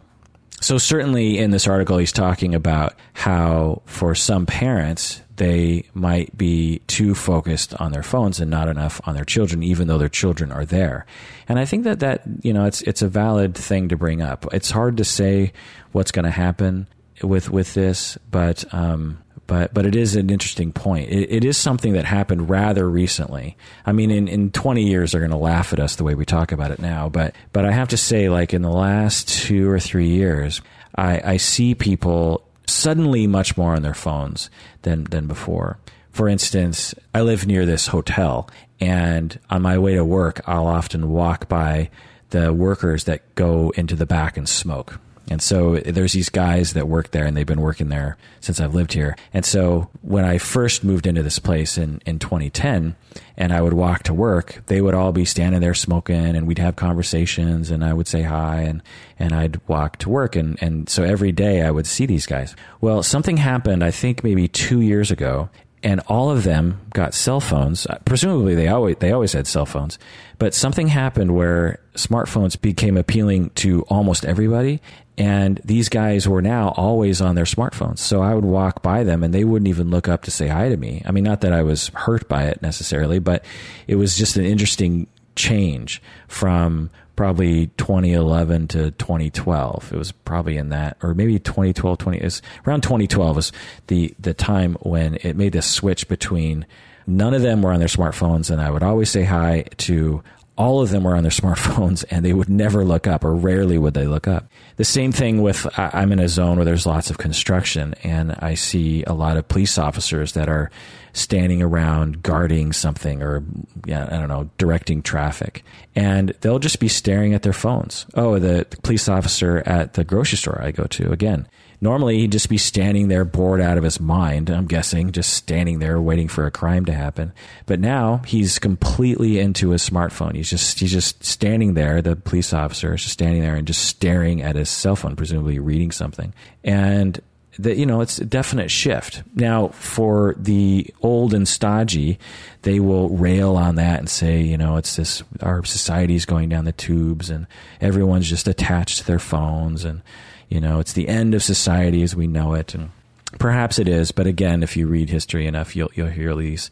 So 0.62 0.78
certainly 0.78 1.38
in 1.38 1.52
this 1.52 1.68
article, 1.68 1.98
he's 1.98 2.12
talking 2.12 2.54
about 2.54 2.94
how 3.14 3.82
for 3.86 4.14
some 4.16 4.46
parents 4.46 5.22
they 5.38 5.86
might 5.94 6.38
be 6.38 6.80
too 6.88 7.16
focused 7.16 7.74
on 7.76 7.94
their 7.94 8.04
phones 8.04 8.42
and 8.42 8.52
not 8.52 8.68
enough 8.68 9.00
on 9.06 9.16
their 9.16 9.24
children, 9.24 9.64
even 9.64 9.88
though 9.88 9.98
their 9.98 10.10
children 10.10 10.52
are 10.52 10.66
there. 10.66 11.06
And 11.48 11.58
I 11.58 11.66
think 11.66 11.86
that 11.86 12.02
that 12.02 12.24
you 12.42 12.54
know 12.54 12.66
it's 12.66 12.82
it's 12.82 13.02
a 13.02 13.08
valid 13.08 13.56
thing 13.56 13.88
to 13.90 13.98
bring 13.98 14.22
up. 14.22 14.46
It's 14.54 14.70
hard 14.70 14.98
to 14.98 15.06
say 15.06 15.54
what's 15.94 16.12
going 16.12 16.26
to 16.26 16.32
happen 16.32 16.88
with 17.24 17.50
with 17.50 17.74
this, 17.74 18.18
but 18.30 18.66
um, 18.74 19.20
but 19.50 19.74
but 19.74 19.88
it 19.88 19.96
is 19.96 20.16
an 20.16 20.30
interesting 20.30 20.72
point. 20.72 21.10
It, 21.10 21.32
it 21.32 21.44
is 21.44 21.58
something 21.58 21.94
that 21.94 22.06
happened 22.06 22.52
rather 22.52 22.88
recently. 22.88 23.58
I 23.84 23.92
mean, 23.92 24.12
in, 24.12 24.28
in 24.28 24.52
20 24.52 24.84
years, 24.84 25.12
they're 25.12 25.22
going 25.22 25.32
to 25.32 25.38
laugh 25.38 25.74
at 25.74 25.80
us 25.80 25.96
the 25.96 26.04
way 26.04 26.14
we 26.14 26.24
talk 26.24 26.52
about 26.52 26.70
it 26.70 26.78
now. 26.80 27.10
But 27.10 27.34
but 27.52 27.66
I 27.66 27.72
have 27.72 27.88
to 27.90 27.98
say, 27.98 28.30
like 28.30 28.54
in 28.54 28.62
the 28.62 28.72
last 28.72 29.28
two 29.28 29.68
or 29.68 29.80
three 29.80 30.08
years, 30.08 30.62
I, 30.96 31.34
I 31.34 31.38
see 31.38 31.74
people 31.74 32.48
suddenly 32.68 33.26
much 33.26 33.58
more 33.58 33.76
on 33.76 33.82
their 33.82 33.96
phones 33.96 34.52
than 34.84 35.06
than 35.06 35.26
before. 35.26 35.80
For 36.12 36.30
instance, 36.30 36.94
I 37.16 37.22
live 37.22 37.48
near 37.48 37.66
this 37.66 37.88
hotel, 37.88 38.52
and 38.80 39.40
on 39.50 39.64
my 39.64 39.80
way 39.80 39.96
to 39.96 40.06
work, 40.06 40.42
I'll 40.46 40.68
often 40.68 41.10
walk 41.10 41.50
by 41.50 41.90
the 42.30 42.54
workers 42.54 43.06
that 43.06 43.34
go 43.34 43.72
into 43.72 43.96
the 43.96 44.06
back 44.06 44.38
and 44.38 44.48
smoke. 44.48 45.00
And 45.30 45.42
so 45.42 45.78
there's 45.78 46.14
these 46.14 46.30
guys 46.30 46.74
that 46.74 46.88
work 46.88 47.12
there 47.12 47.26
and 47.26 47.38
they've 47.38 47.46
been 47.46 47.62
working 47.62 47.90
there 47.90 48.18
since 48.40 48.60
I've 48.60 48.74
lived 48.74 48.94
here. 48.94 49.16
And 49.34 49.46
so 49.46 49.90
when 50.02 50.26
I 50.26 50.40
first 50.40 50.84
moved 50.84 51.06
into 51.06 51.22
this 51.22 51.38
place 51.40 51.78
in, 51.78 52.02
in 52.06 52.18
2010 52.18 52.96
and 53.38 53.54
I 53.54 53.62
would 53.62 53.74
walk 53.74 54.04
to 54.04 54.14
work, 54.14 54.64
they 54.66 54.82
would 54.82 54.96
all 54.96 55.12
be 55.12 55.26
standing 55.26 55.62
there 55.62 55.76
smoking 55.76 56.36
and 56.36 56.48
we'd 56.48 56.58
have 56.58 56.76
conversations 56.76 57.70
and 57.70 57.86
I 57.86 57.94
would 57.94 58.08
say 58.08 58.24
hi 58.24 58.62
and, 58.62 58.82
and 59.20 59.34
I'd 59.34 59.66
walk 59.68 59.98
to 59.98 60.10
work. 60.10 60.36
And, 60.36 60.58
and 60.62 60.90
so 60.90 61.04
every 61.04 61.32
day 61.32 61.62
I 61.62 61.72
would 61.72 61.86
see 61.88 62.08
these 62.08 62.26
guys. 62.26 62.56
Well, 62.82 63.04
something 63.04 63.38
happened, 63.38 63.84
I 63.84 63.92
think 63.92 64.24
maybe 64.24 64.48
two 64.48 64.82
years 64.82 65.12
ago 65.12 65.50
and 65.84 66.02
all 66.08 66.30
of 66.30 66.44
them 66.44 66.82
got 66.94 67.14
cell 67.14 67.40
phones. 67.40 67.88
Presumably, 68.06 68.56
they 68.56 68.68
always 68.68 68.98
they 68.98 69.12
always 69.12 69.34
had 69.34 69.48
cell 69.48 69.66
phones, 69.66 69.98
but 70.38 70.54
something 70.54 70.88
happened 70.88 71.36
where 71.36 71.80
smartphones 72.08 72.60
became 72.60 72.98
appealing 72.98 73.50
to 73.52 73.84
almost 73.84 74.26
everybody, 74.26 74.82
and 75.20 75.60
these 75.66 75.90
guys 75.90 76.28
were 76.28 76.42
now 76.42 76.70
always 76.78 77.20
on 77.20 77.36
their 77.36 77.46
smartphones. 77.46 78.00
So 78.00 78.22
I 78.22 78.34
would 78.34 78.46
walk 78.46 78.82
by 78.82 79.04
them 79.04 79.22
and 79.22 79.34
they 79.34 79.44
wouldn't 79.44 79.68
even 79.68 79.90
look 79.90 80.08
up 80.08 80.24
to 80.24 80.32
say 80.32 80.48
hi 80.48 80.70
to 80.70 80.78
me. 80.78 81.02
I 81.06 81.12
mean, 81.12 81.26
not 81.26 81.42
that 81.42 81.52
I 81.52 81.62
was 81.62 81.90
hurt 81.90 82.30
by 82.30 82.46
it 82.46 82.62
necessarily, 82.62 83.20
but 83.20 83.44
it 83.86 83.96
was 83.96 84.18
just 84.18 84.38
an 84.38 84.46
interesting 84.46 85.08
change 85.36 86.02
from 86.30 86.90
probably 87.18 87.68
2011 87.76 88.70
to 88.70 88.92
2012. 88.92 89.92
It 89.92 89.98
was 89.98 90.14
probably 90.14 90.56
in 90.56 90.70
that, 90.70 90.96
or 91.04 91.14
maybe 91.14 91.38
2012, 91.38 91.98
20, 91.98 92.18
is 92.20 92.42
around 92.66 92.82
2012 92.84 93.36
was 93.36 93.52
the, 93.88 94.16
the 94.20 94.34
time 94.34 94.76
when 94.84 95.16
it 95.16 95.36
made 95.36 95.52
this 95.52 95.70
switch 95.70 96.08
between 96.08 96.66
none 97.06 97.34
of 97.34 97.42
them 97.42 97.62
were 97.62 97.74
on 97.74 97.80
their 97.80 97.90
smartphones 97.90 98.50
and 98.50 98.62
I 98.62 98.72
would 98.72 98.84
always 98.84 99.10
say 99.10 99.24
hi 99.24 99.66
to 99.78 100.24
all 100.60 100.82
of 100.82 100.90
them 100.90 101.06
were 101.06 101.16
on 101.16 101.24
their 101.24 101.32
smartphones 101.32 102.04
and 102.12 102.24
they 102.24 102.34
would 102.34 102.50
never 102.50 102.84
look 102.84 103.08
up 103.08 103.24
or 103.24 103.34
rarely 103.34 103.78
would 103.78 103.94
they 103.94 104.06
look 104.06 104.28
up. 104.28 104.52
The 104.76 104.84
same 104.84 105.14
thing 105.14 105.42
with 105.42 105.66
I'm 105.78 106.12
in 106.12 106.20
a 106.20 106.28
zone 106.28 106.58
where 106.58 106.66
there's 106.66 106.86
lots 106.86 107.10
of 107.10 107.18
construction 107.18 107.96
and 108.04 108.36
I 108.40 108.56
see 108.56 109.04
a 109.06 109.14
lot 109.14 109.38
of 109.38 109.48
police 109.48 109.78
officers 109.78 110.34
that 110.34 110.50
are 110.50 110.70
standing 111.14 111.62
around 111.62 112.22
guarding 112.22 112.74
something 112.74 113.24
or 113.24 113.44
yeah, 113.86 114.06
I 114.06 114.18
don't 114.18 114.28
know, 114.28 114.50
directing 114.58 115.02
traffic. 115.02 115.64
And 115.96 116.36
they'll 116.42 116.60
just 116.60 116.80
be 116.80 116.90
staring 116.90 117.34
at 117.34 117.42
their 117.42 117.54
phones. 117.54 118.06
Oh, 118.14 118.38
the, 118.38 118.68
the 118.70 118.78
police 118.82 119.08
officer 119.08 119.64
at 119.66 119.94
the 119.94 120.04
grocery 120.04 120.38
store 120.38 120.62
I 120.62 120.72
go 120.72 120.84
to 120.84 121.12
again 121.12 121.48
Normally, 121.82 122.20
he'd 122.20 122.34
just 122.34 122.50
be 122.50 122.58
standing 122.58 123.08
there 123.08 123.24
bored 123.24 123.62
out 123.62 123.78
of 123.78 123.86
his 123.86 124.02
mind, 124.02 124.50
I'm 124.50 124.68
guessing, 124.68 125.14
just 125.14 125.34
standing 125.34 125.80
there 125.80 126.02
waiting 126.02 126.28
for 126.28 126.46
a 126.46 126.52
crime 126.52 126.86
to 126.86 126.94
happen. 126.94 127.32
But 127.66 127.80
now 127.80 128.22
he's 128.26 128.60
completely 128.60 129.40
into 129.40 129.70
his 129.70 129.88
smartphone. 129.88 130.36
He's 130.36 130.50
just 130.50 130.80
he's 130.80 130.92
just 130.92 131.24
standing 131.24 131.76
there, 131.76 132.02
the 132.02 132.18
police 132.18 132.54
officer 132.54 132.94
is 132.96 133.04
just 133.04 133.14
standing 133.14 133.42
there 133.42 133.56
and 133.56 133.66
just 133.66 133.86
staring 133.86 134.42
at 134.42 134.56
his 134.56 134.70
cell 134.70 134.98
phone, 134.98 135.16
presumably 135.16 135.58
reading 135.60 135.92
something. 135.92 136.34
And 136.66 137.22
that 137.60 137.78
you 137.78 137.86
know 137.86 138.00
it's 138.00 138.20
a 138.20 138.26
definite 138.26 138.72
shift 138.72 139.22
now 139.36 139.68
for 139.70 140.34
the 140.38 140.88
old 141.02 141.34
and 141.34 141.46
stodgy 141.48 142.18
they 142.62 142.80
will 142.80 143.10
rail 143.10 143.58
on 143.58 143.76
that 143.76 144.00
and 144.00 144.10
say 144.10 144.42
you 144.42 144.58
know 144.58 144.78
it's 144.78 144.96
this 144.96 145.24
our 145.42 145.64
society's 145.66 146.26
going 146.26 146.48
down 146.48 146.64
the 146.64 146.72
tubes 146.72 147.30
and 147.30 147.48
everyone's 147.82 148.30
just 148.30 148.48
attached 148.48 149.00
to 149.00 149.06
their 149.06 149.20
phones 149.20 149.84
and 149.84 150.02
you 150.50 150.60
know, 150.60 150.80
it's 150.80 150.94
the 150.94 151.08
end 151.08 151.36
of 151.36 151.44
society 151.44 152.02
as 152.02 152.16
we 152.16 152.28
know 152.28 152.54
it, 152.54 152.74
and 152.74 152.90
perhaps 153.38 153.80
it 153.80 153.88
is. 153.88 154.12
But 154.12 154.28
again, 154.28 154.64
if 154.64 154.76
you 154.76 154.88
read 154.88 155.10
history 155.10 155.48
enough, 155.48 155.76
you'll 155.76 155.92
you'll 155.94 156.08
hear 156.08 156.36
these 156.36 156.72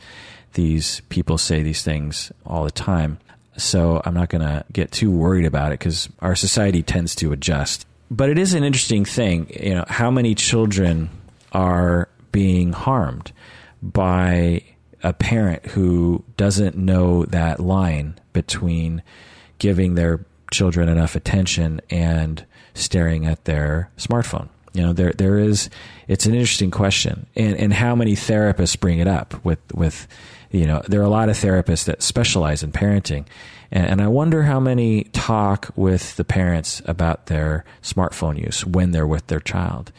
these 0.53 1.01
people 1.09 1.37
say 1.37 1.61
these 1.61 1.83
things 1.83 2.31
all 2.45 2.63
the 2.63 2.71
time. 2.71 3.19
So 3.57 4.01
I'm 4.05 4.13
not 4.13 4.29
going 4.29 4.41
to 4.41 4.63
get 4.71 4.91
too 4.91 5.11
worried 5.11 5.45
about 5.45 5.71
it 5.71 5.79
because 5.79 6.09
our 6.19 6.35
society 6.35 6.83
tends 6.83 7.15
to 7.15 7.31
adjust. 7.31 7.85
But 8.09 8.29
it 8.29 8.37
is 8.37 8.53
an 8.53 8.63
interesting 8.63 9.03
thing, 9.03 9.51
you 9.59 9.75
know, 9.75 9.85
how 9.87 10.09
many 10.11 10.35
children 10.35 11.09
are 11.51 12.07
being 12.31 12.71
harmed 12.71 13.31
by 13.81 14.63
a 15.03 15.13
parent 15.13 15.65
who 15.65 16.23
doesn't 16.37 16.77
know 16.77 17.25
that 17.25 17.59
line 17.59 18.15
between 18.33 19.01
giving 19.59 19.95
their 19.95 20.25
children 20.51 20.87
enough 20.87 21.15
attention 21.15 21.81
and 21.89 22.45
staring 22.77 23.25
at 23.25 23.45
their 23.45 23.89
smartphone? 23.97 24.49
You 24.73 24.83
know, 24.83 24.93
there 24.93 25.11
there 25.11 25.39
is. 25.39 25.69
It's 26.07 26.25
an 26.25 26.33
interesting 26.33 26.71
question, 26.71 27.25
and 27.35 27.57
and 27.57 27.73
how 27.73 27.95
many 27.95 28.15
therapists 28.15 28.79
bring 28.79 28.99
it 28.99 29.07
up 29.07 29.43
with 29.43 29.59
with, 29.73 30.07
you 30.51 30.65
know, 30.65 30.81
there 30.87 31.01
are 31.01 31.05
a 31.05 31.09
lot 31.09 31.29
of 31.29 31.35
therapists 31.35 31.85
that 31.85 32.03
specialize 32.03 32.63
in 32.63 32.71
parenting, 32.71 33.25
and, 33.71 33.87
and 33.87 34.01
I 34.01 34.07
wonder 34.07 34.43
how 34.43 34.59
many 34.59 35.05
talk 35.05 35.71
with 35.75 36.15
the 36.15 36.23
parents 36.23 36.81
about 36.85 37.25
their 37.25 37.65
smartphone 37.81 38.37
use 38.43 38.65
when 38.65 38.91
they're 38.91 39.07
with 39.07 39.27
their 39.27 39.39
child. 39.39 39.91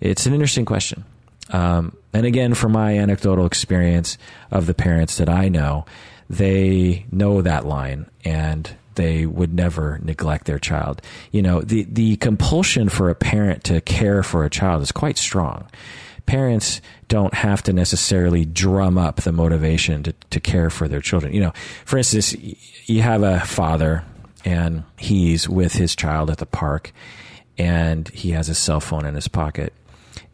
It's 0.00 0.26
an 0.26 0.34
interesting 0.34 0.64
question. 0.64 1.04
Um, 1.50 1.96
and 2.12 2.26
again, 2.26 2.54
from 2.54 2.72
my 2.72 2.98
anecdotal 2.98 3.46
experience 3.46 4.18
of 4.50 4.66
the 4.66 4.74
parents 4.74 5.16
that 5.16 5.28
I 5.28 5.48
know, 5.48 5.84
they 6.28 7.06
know 7.10 7.42
that 7.42 7.66
line 7.66 8.06
and 8.24 8.70
they 9.00 9.26
would 9.26 9.54
never 9.54 9.98
neglect 10.02 10.46
their 10.46 10.58
child. 10.58 11.02
You 11.32 11.42
know, 11.42 11.60
the, 11.62 11.84
the 11.84 12.16
compulsion 12.16 12.88
for 12.88 13.08
a 13.08 13.14
parent 13.14 13.64
to 13.64 13.80
care 13.80 14.22
for 14.22 14.44
a 14.44 14.50
child 14.50 14.82
is 14.82 14.92
quite 14.92 15.18
strong. 15.18 15.68
Parents 16.26 16.80
don't 17.08 17.34
have 17.34 17.62
to 17.64 17.72
necessarily 17.72 18.44
drum 18.44 18.98
up 18.98 19.16
the 19.22 19.32
motivation 19.32 20.02
to, 20.04 20.12
to 20.30 20.38
care 20.38 20.70
for 20.70 20.86
their 20.86 21.00
children. 21.00 21.32
You 21.32 21.40
know, 21.40 21.52
for 21.84 21.96
instance, 21.96 22.36
you 22.86 23.02
have 23.02 23.22
a 23.22 23.40
father 23.40 24.04
and 24.44 24.84
he's 24.96 25.48
with 25.48 25.72
his 25.72 25.96
child 25.96 26.30
at 26.30 26.38
the 26.38 26.46
park 26.46 26.92
and 27.58 28.08
he 28.10 28.30
has 28.30 28.46
his 28.46 28.58
cell 28.58 28.80
phone 28.80 29.04
in 29.04 29.14
his 29.14 29.28
pocket 29.28 29.72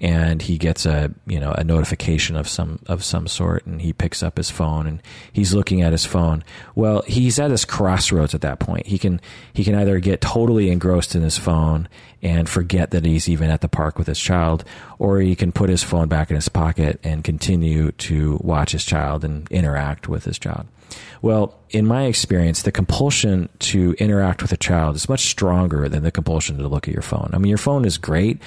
and 0.01 0.43
he 0.43 0.59
gets 0.59 0.87
a 0.87 1.13
you 1.27 1.41
know 1.41 1.53
a 1.53 1.65
notification 1.65 2.37
of 2.37 2.49
some 2.49 2.79
of 2.87 3.05
some 3.05 3.27
sort 3.27 3.67
and 3.67 3.81
he 3.81 3.93
picks 3.93 4.23
up 4.23 4.37
his 4.37 4.51
phone 4.51 4.87
and 4.87 5.03
he's 5.33 5.55
looking 5.55 5.83
at 5.83 5.93
his 5.93 6.05
phone. 6.05 6.45
Well 6.75 7.03
he's 7.07 7.39
at 7.39 7.49
this 7.49 7.65
crossroads 7.65 8.35
at 8.35 8.41
that 8.43 8.59
point. 8.59 8.87
He 8.87 8.99
can 8.99 9.21
he 9.53 9.65
can 9.65 9.75
either 9.75 9.99
get 9.99 10.21
totally 10.21 10.71
engrossed 10.71 11.15
in 11.15 11.23
his 11.23 11.39
phone 11.39 11.89
and 12.23 12.49
forget 12.49 12.91
that 12.91 13.05
he's 13.05 13.29
even 13.29 13.51
at 13.51 13.61
the 13.61 13.69
park 13.69 13.99
with 13.99 14.07
his 14.07 14.21
child 14.21 14.65
or 14.99 15.21
he 15.21 15.35
can 15.35 15.53
put 15.53 15.71
his 15.71 15.83
phone 15.83 16.09
back 16.09 16.31
in 16.31 16.37
his 16.37 16.49
pocket 16.49 17.01
and 17.05 17.25
continue 17.25 17.93
to 17.93 18.39
watch 18.43 18.73
his 18.73 18.85
child 18.85 19.25
and 19.25 19.51
interact 19.51 20.09
with 20.09 20.25
his 20.25 20.39
child. 20.39 20.67
Well, 21.23 21.59
in 21.71 21.87
my 21.87 22.05
experience, 22.05 22.63
the 22.63 22.73
compulsion 22.73 23.49
to 23.61 23.95
interact 23.99 24.43
with 24.43 24.53
a 24.53 24.57
child 24.57 24.97
is 24.97 25.09
much 25.09 25.27
stronger 25.27 25.89
than 25.89 26.03
the 26.03 26.13
compulsion 26.13 26.59
to 26.59 26.69
look 26.69 26.87
at 26.87 26.95
your 26.95 27.03
phone. 27.03 27.31
I 27.33 27.39
mean, 27.39 27.49
your 27.49 27.59
phone 27.59 27.85
is 27.85 27.99
great, 27.99 28.41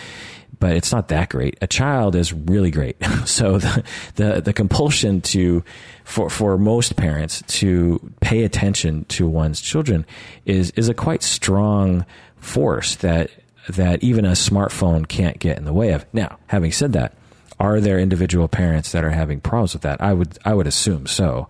but 0.60 0.76
it's 0.76 0.92
not 0.92 1.08
that 1.08 1.30
great. 1.30 1.58
A 1.62 1.68
child 1.68 2.16
is 2.16 2.34
really 2.34 2.72
great. 2.72 2.98
so 3.26 3.58
the, 3.58 3.84
the, 4.16 4.42
the 4.42 4.54
compulsion 4.54 5.22
to, 5.22 5.64
for, 6.04 6.30
for 6.30 6.58
most 6.58 6.96
parents 6.96 7.42
to 7.48 8.00
pay 8.22 8.44
attention 8.44 9.06
to 9.06 9.28
one's 9.28 9.62
children 9.62 10.06
is, 10.46 10.72
is 10.72 10.90
a 10.90 10.94
quite 10.94 11.24
strong 11.24 12.06
force 12.38 12.96
that, 12.98 13.32
that 13.70 14.04
even 14.04 14.26
a 14.26 14.32
smartphone 14.32 15.08
can't 15.08 15.40
get 15.40 15.58
in 15.58 15.66
the 15.66 15.74
way 15.74 15.92
of. 15.92 16.06
Now, 16.14 16.38
having 16.48 16.72
said 16.72 16.94
that, 16.94 17.14
are 17.60 17.80
there 17.80 18.00
individual 18.00 18.48
parents 18.48 18.92
that 18.94 19.04
are 19.04 19.10
having 19.10 19.42
problems 19.42 19.74
with 19.74 19.82
that? 19.82 20.02
I 20.02 20.14
would, 20.14 20.38
I 20.46 20.54
would 20.54 20.68
assume 20.68 21.08
so. 21.08 21.48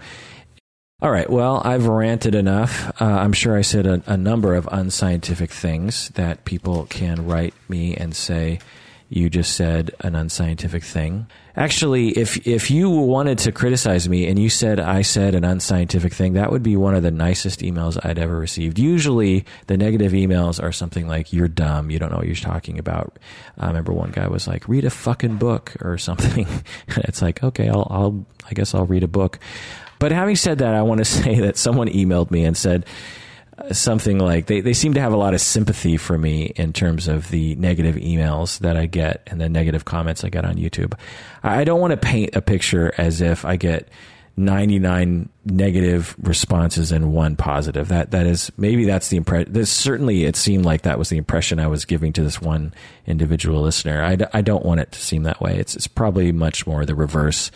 All 1.01 1.11
right. 1.11 1.29
Well, 1.29 1.61
I've 1.63 1.87
ranted 1.87 2.35
enough. 2.35 2.91
Uh, 3.01 3.05
I'm 3.05 3.31
sure 3.31 3.55
I 3.55 3.61
said 3.61 3.85
a, 3.85 4.03
a, 4.05 4.17
number 4.17 4.53
of 4.53 4.67
unscientific 4.69 5.49
things 5.49 6.09
that 6.09 6.43
people 6.43 6.87
can 6.87 7.25
write 7.25 7.53
me 7.69 7.95
and 7.95 8.13
say 8.13 8.59
you 9.09 9.27
just 9.27 9.55
said 9.55 9.91
an 10.01 10.15
unscientific 10.15 10.83
thing. 10.83 11.25
Actually, 11.55 12.09
if 12.09 12.47
if 12.47 12.69
you 12.69 12.89
wanted 12.89 13.39
to 13.39 13.51
criticize 13.51 14.07
me 14.07 14.27
and 14.27 14.37
you 14.37 14.49
said 14.49 14.79
I 14.79 15.01
said 15.01 15.33
an 15.33 15.43
unscientific 15.43 16.13
thing, 16.13 16.33
that 16.33 16.51
would 16.51 16.61
be 16.61 16.77
one 16.77 16.93
of 16.93 17.01
the 17.01 17.11
nicest 17.11 17.61
emails 17.61 17.99
I'd 18.05 18.19
ever 18.19 18.37
received. 18.37 18.77
Usually, 18.77 19.45
the 19.65 19.77
negative 19.77 20.11
emails 20.11 20.61
are 20.61 20.71
something 20.71 21.07
like 21.07 21.33
"You're 21.33 21.47
dumb. 21.47 21.89
You 21.89 21.97
don't 21.97 22.11
know 22.11 22.17
what 22.17 22.27
you're 22.27 22.35
talking 22.35 22.77
about." 22.77 23.17
I 23.57 23.67
remember 23.67 23.93
one 23.93 24.11
guy 24.11 24.27
was 24.27 24.47
like, 24.47 24.67
"Read 24.69 24.85
a 24.85 24.91
fucking 24.91 25.37
book" 25.37 25.75
or 25.81 25.97
something. 25.97 26.47
it's 26.87 27.21
like, 27.21 27.43
okay, 27.43 27.67
I'll, 27.67 27.87
I'll 27.89 28.25
I 28.47 28.53
guess 28.53 28.75
I'll 28.75 28.85
read 28.85 29.03
a 29.03 29.07
book. 29.07 29.39
But 29.97 30.11
having 30.11 30.35
said 30.35 30.59
that, 30.59 30.75
I 30.75 30.83
want 30.83 30.99
to 30.99 31.05
say 31.23 31.39
that 31.39 31.57
someone 31.57 31.89
emailed 31.89 32.29
me 32.29 32.45
and 32.45 32.55
said 32.55 32.85
something 33.71 34.19
like 34.19 34.47
they, 34.47 34.61
they 34.61 34.73
seem 34.73 34.93
to 34.93 35.01
have 35.01 35.13
a 35.13 35.17
lot 35.17 35.33
of 35.33 35.41
sympathy 35.41 35.97
for 35.97 36.17
me 36.17 36.53
in 36.55 36.73
terms 36.73 37.07
of 37.07 37.29
the 37.29 37.55
negative 37.55 37.95
emails 37.95 38.59
that 38.59 38.77
I 38.77 38.85
get 38.85 39.23
and 39.27 39.39
the 39.39 39.49
negative 39.49 39.85
comments 39.85 40.23
I 40.23 40.29
get 40.29 40.45
on 40.45 40.55
YouTube. 40.55 40.93
I 41.43 41.63
don't 41.63 41.79
want 41.79 41.91
to 41.91 41.97
paint 41.97 42.35
a 42.35 42.41
picture 42.41 42.93
as 42.97 43.21
if 43.21 43.45
I 43.45 43.55
get 43.55 43.89
99 44.39 45.27
negative 45.45 46.15
responses 46.19 46.93
and 46.93 47.13
one 47.13 47.35
positive. 47.35 47.89
That 47.89 48.11
that 48.11 48.25
is 48.25 48.51
maybe 48.57 48.85
that's 48.85 49.09
the 49.09 49.17
impression. 49.17 49.65
Certainly, 49.65 50.23
it 50.23 50.37
seemed 50.37 50.65
like 50.65 50.83
that 50.83 50.97
was 50.97 51.09
the 51.09 51.17
impression 51.17 51.59
I 51.59 51.67
was 51.67 51.83
giving 51.83 52.13
to 52.13 52.23
this 52.23 52.41
one 52.41 52.73
individual 53.05 53.61
listener. 53.61 54.01
I, 54.01 54.17
I 54.33 54.41
don't 54.41 54.65
want 54.65 54.79
it 54.79 54.93
to 54.93 55.01
seem 55.01 55.23
that 55.23 55.41
way. 55.41 55.57
It's 55.59 55.75
it's 55.75 55.87
probably 55.87 56.31
much 56.31 56.65
more 56.65 56.85
the 56.85 56.95
reverse. 56.95 57.51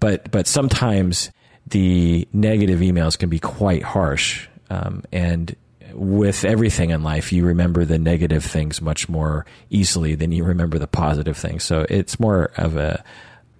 But 0.00 0.30
but 0.30 0.46
sometimes 0.46 1.30
the 1.66 2.26
negative 2.32 2.80
emails 2.80 3.18
can 3.18 3.28
be 3.28 3.38
quite 3.38 3.82
harsh. 3.82 4.48
Um, 4.70 5.04
and 5.12 5.54
with 5.92 6.44
everything 6.44 6.90
in 6.90 7.02
life, 7.02 7.32
you 7.32 7.44
remember 7.44 7.84
the 7.84 7.98
negative 7.98 8.44
things 8.44 8.80
much 8.80 9.08
more 9.08 9.46
easily 9.70 10.14
than 10.14 10.32
you 10.32 10.44
remember 10.44 10.78
the 10.78 10.86
positive 10.86 11.36
things. 11.36 11.64
So 11.64 11.86
it's 11.88 12.20
more 12.20 12.50
of 12.56 12.76
a 12.76 13.02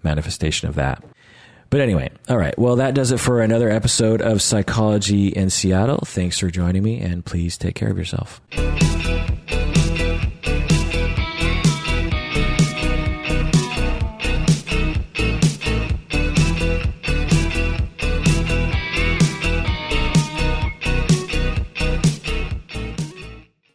manifestation 0.03 0.69
of 0.69 0.75
that. 0.75 1.03
But 1.69 1.81
anyway, 1.81 2.11
all 2.29 2.37
right. 2.37 2.57
Well, 2.59 2.77
that 2.77 2.95
does 2.95 3.11
it 3.11 3.19
for 3.19 3.41
another 3.41 3.69
episode 3.71 4.23
of 4.23 4.41
Psychology 4.41 5.29
in 5.29 5.51
Seattle. 5.51 5.99
Thanks 6.05 6.39
for 6.39 6.49
joining 6.49 6.83
me, 6.83 7.01
and 7.01 7.25
please 7.25 7.59
take 7.59 7.75
care 7.75 7.91
of 7.91 7.99
yourself. 7.99 8.41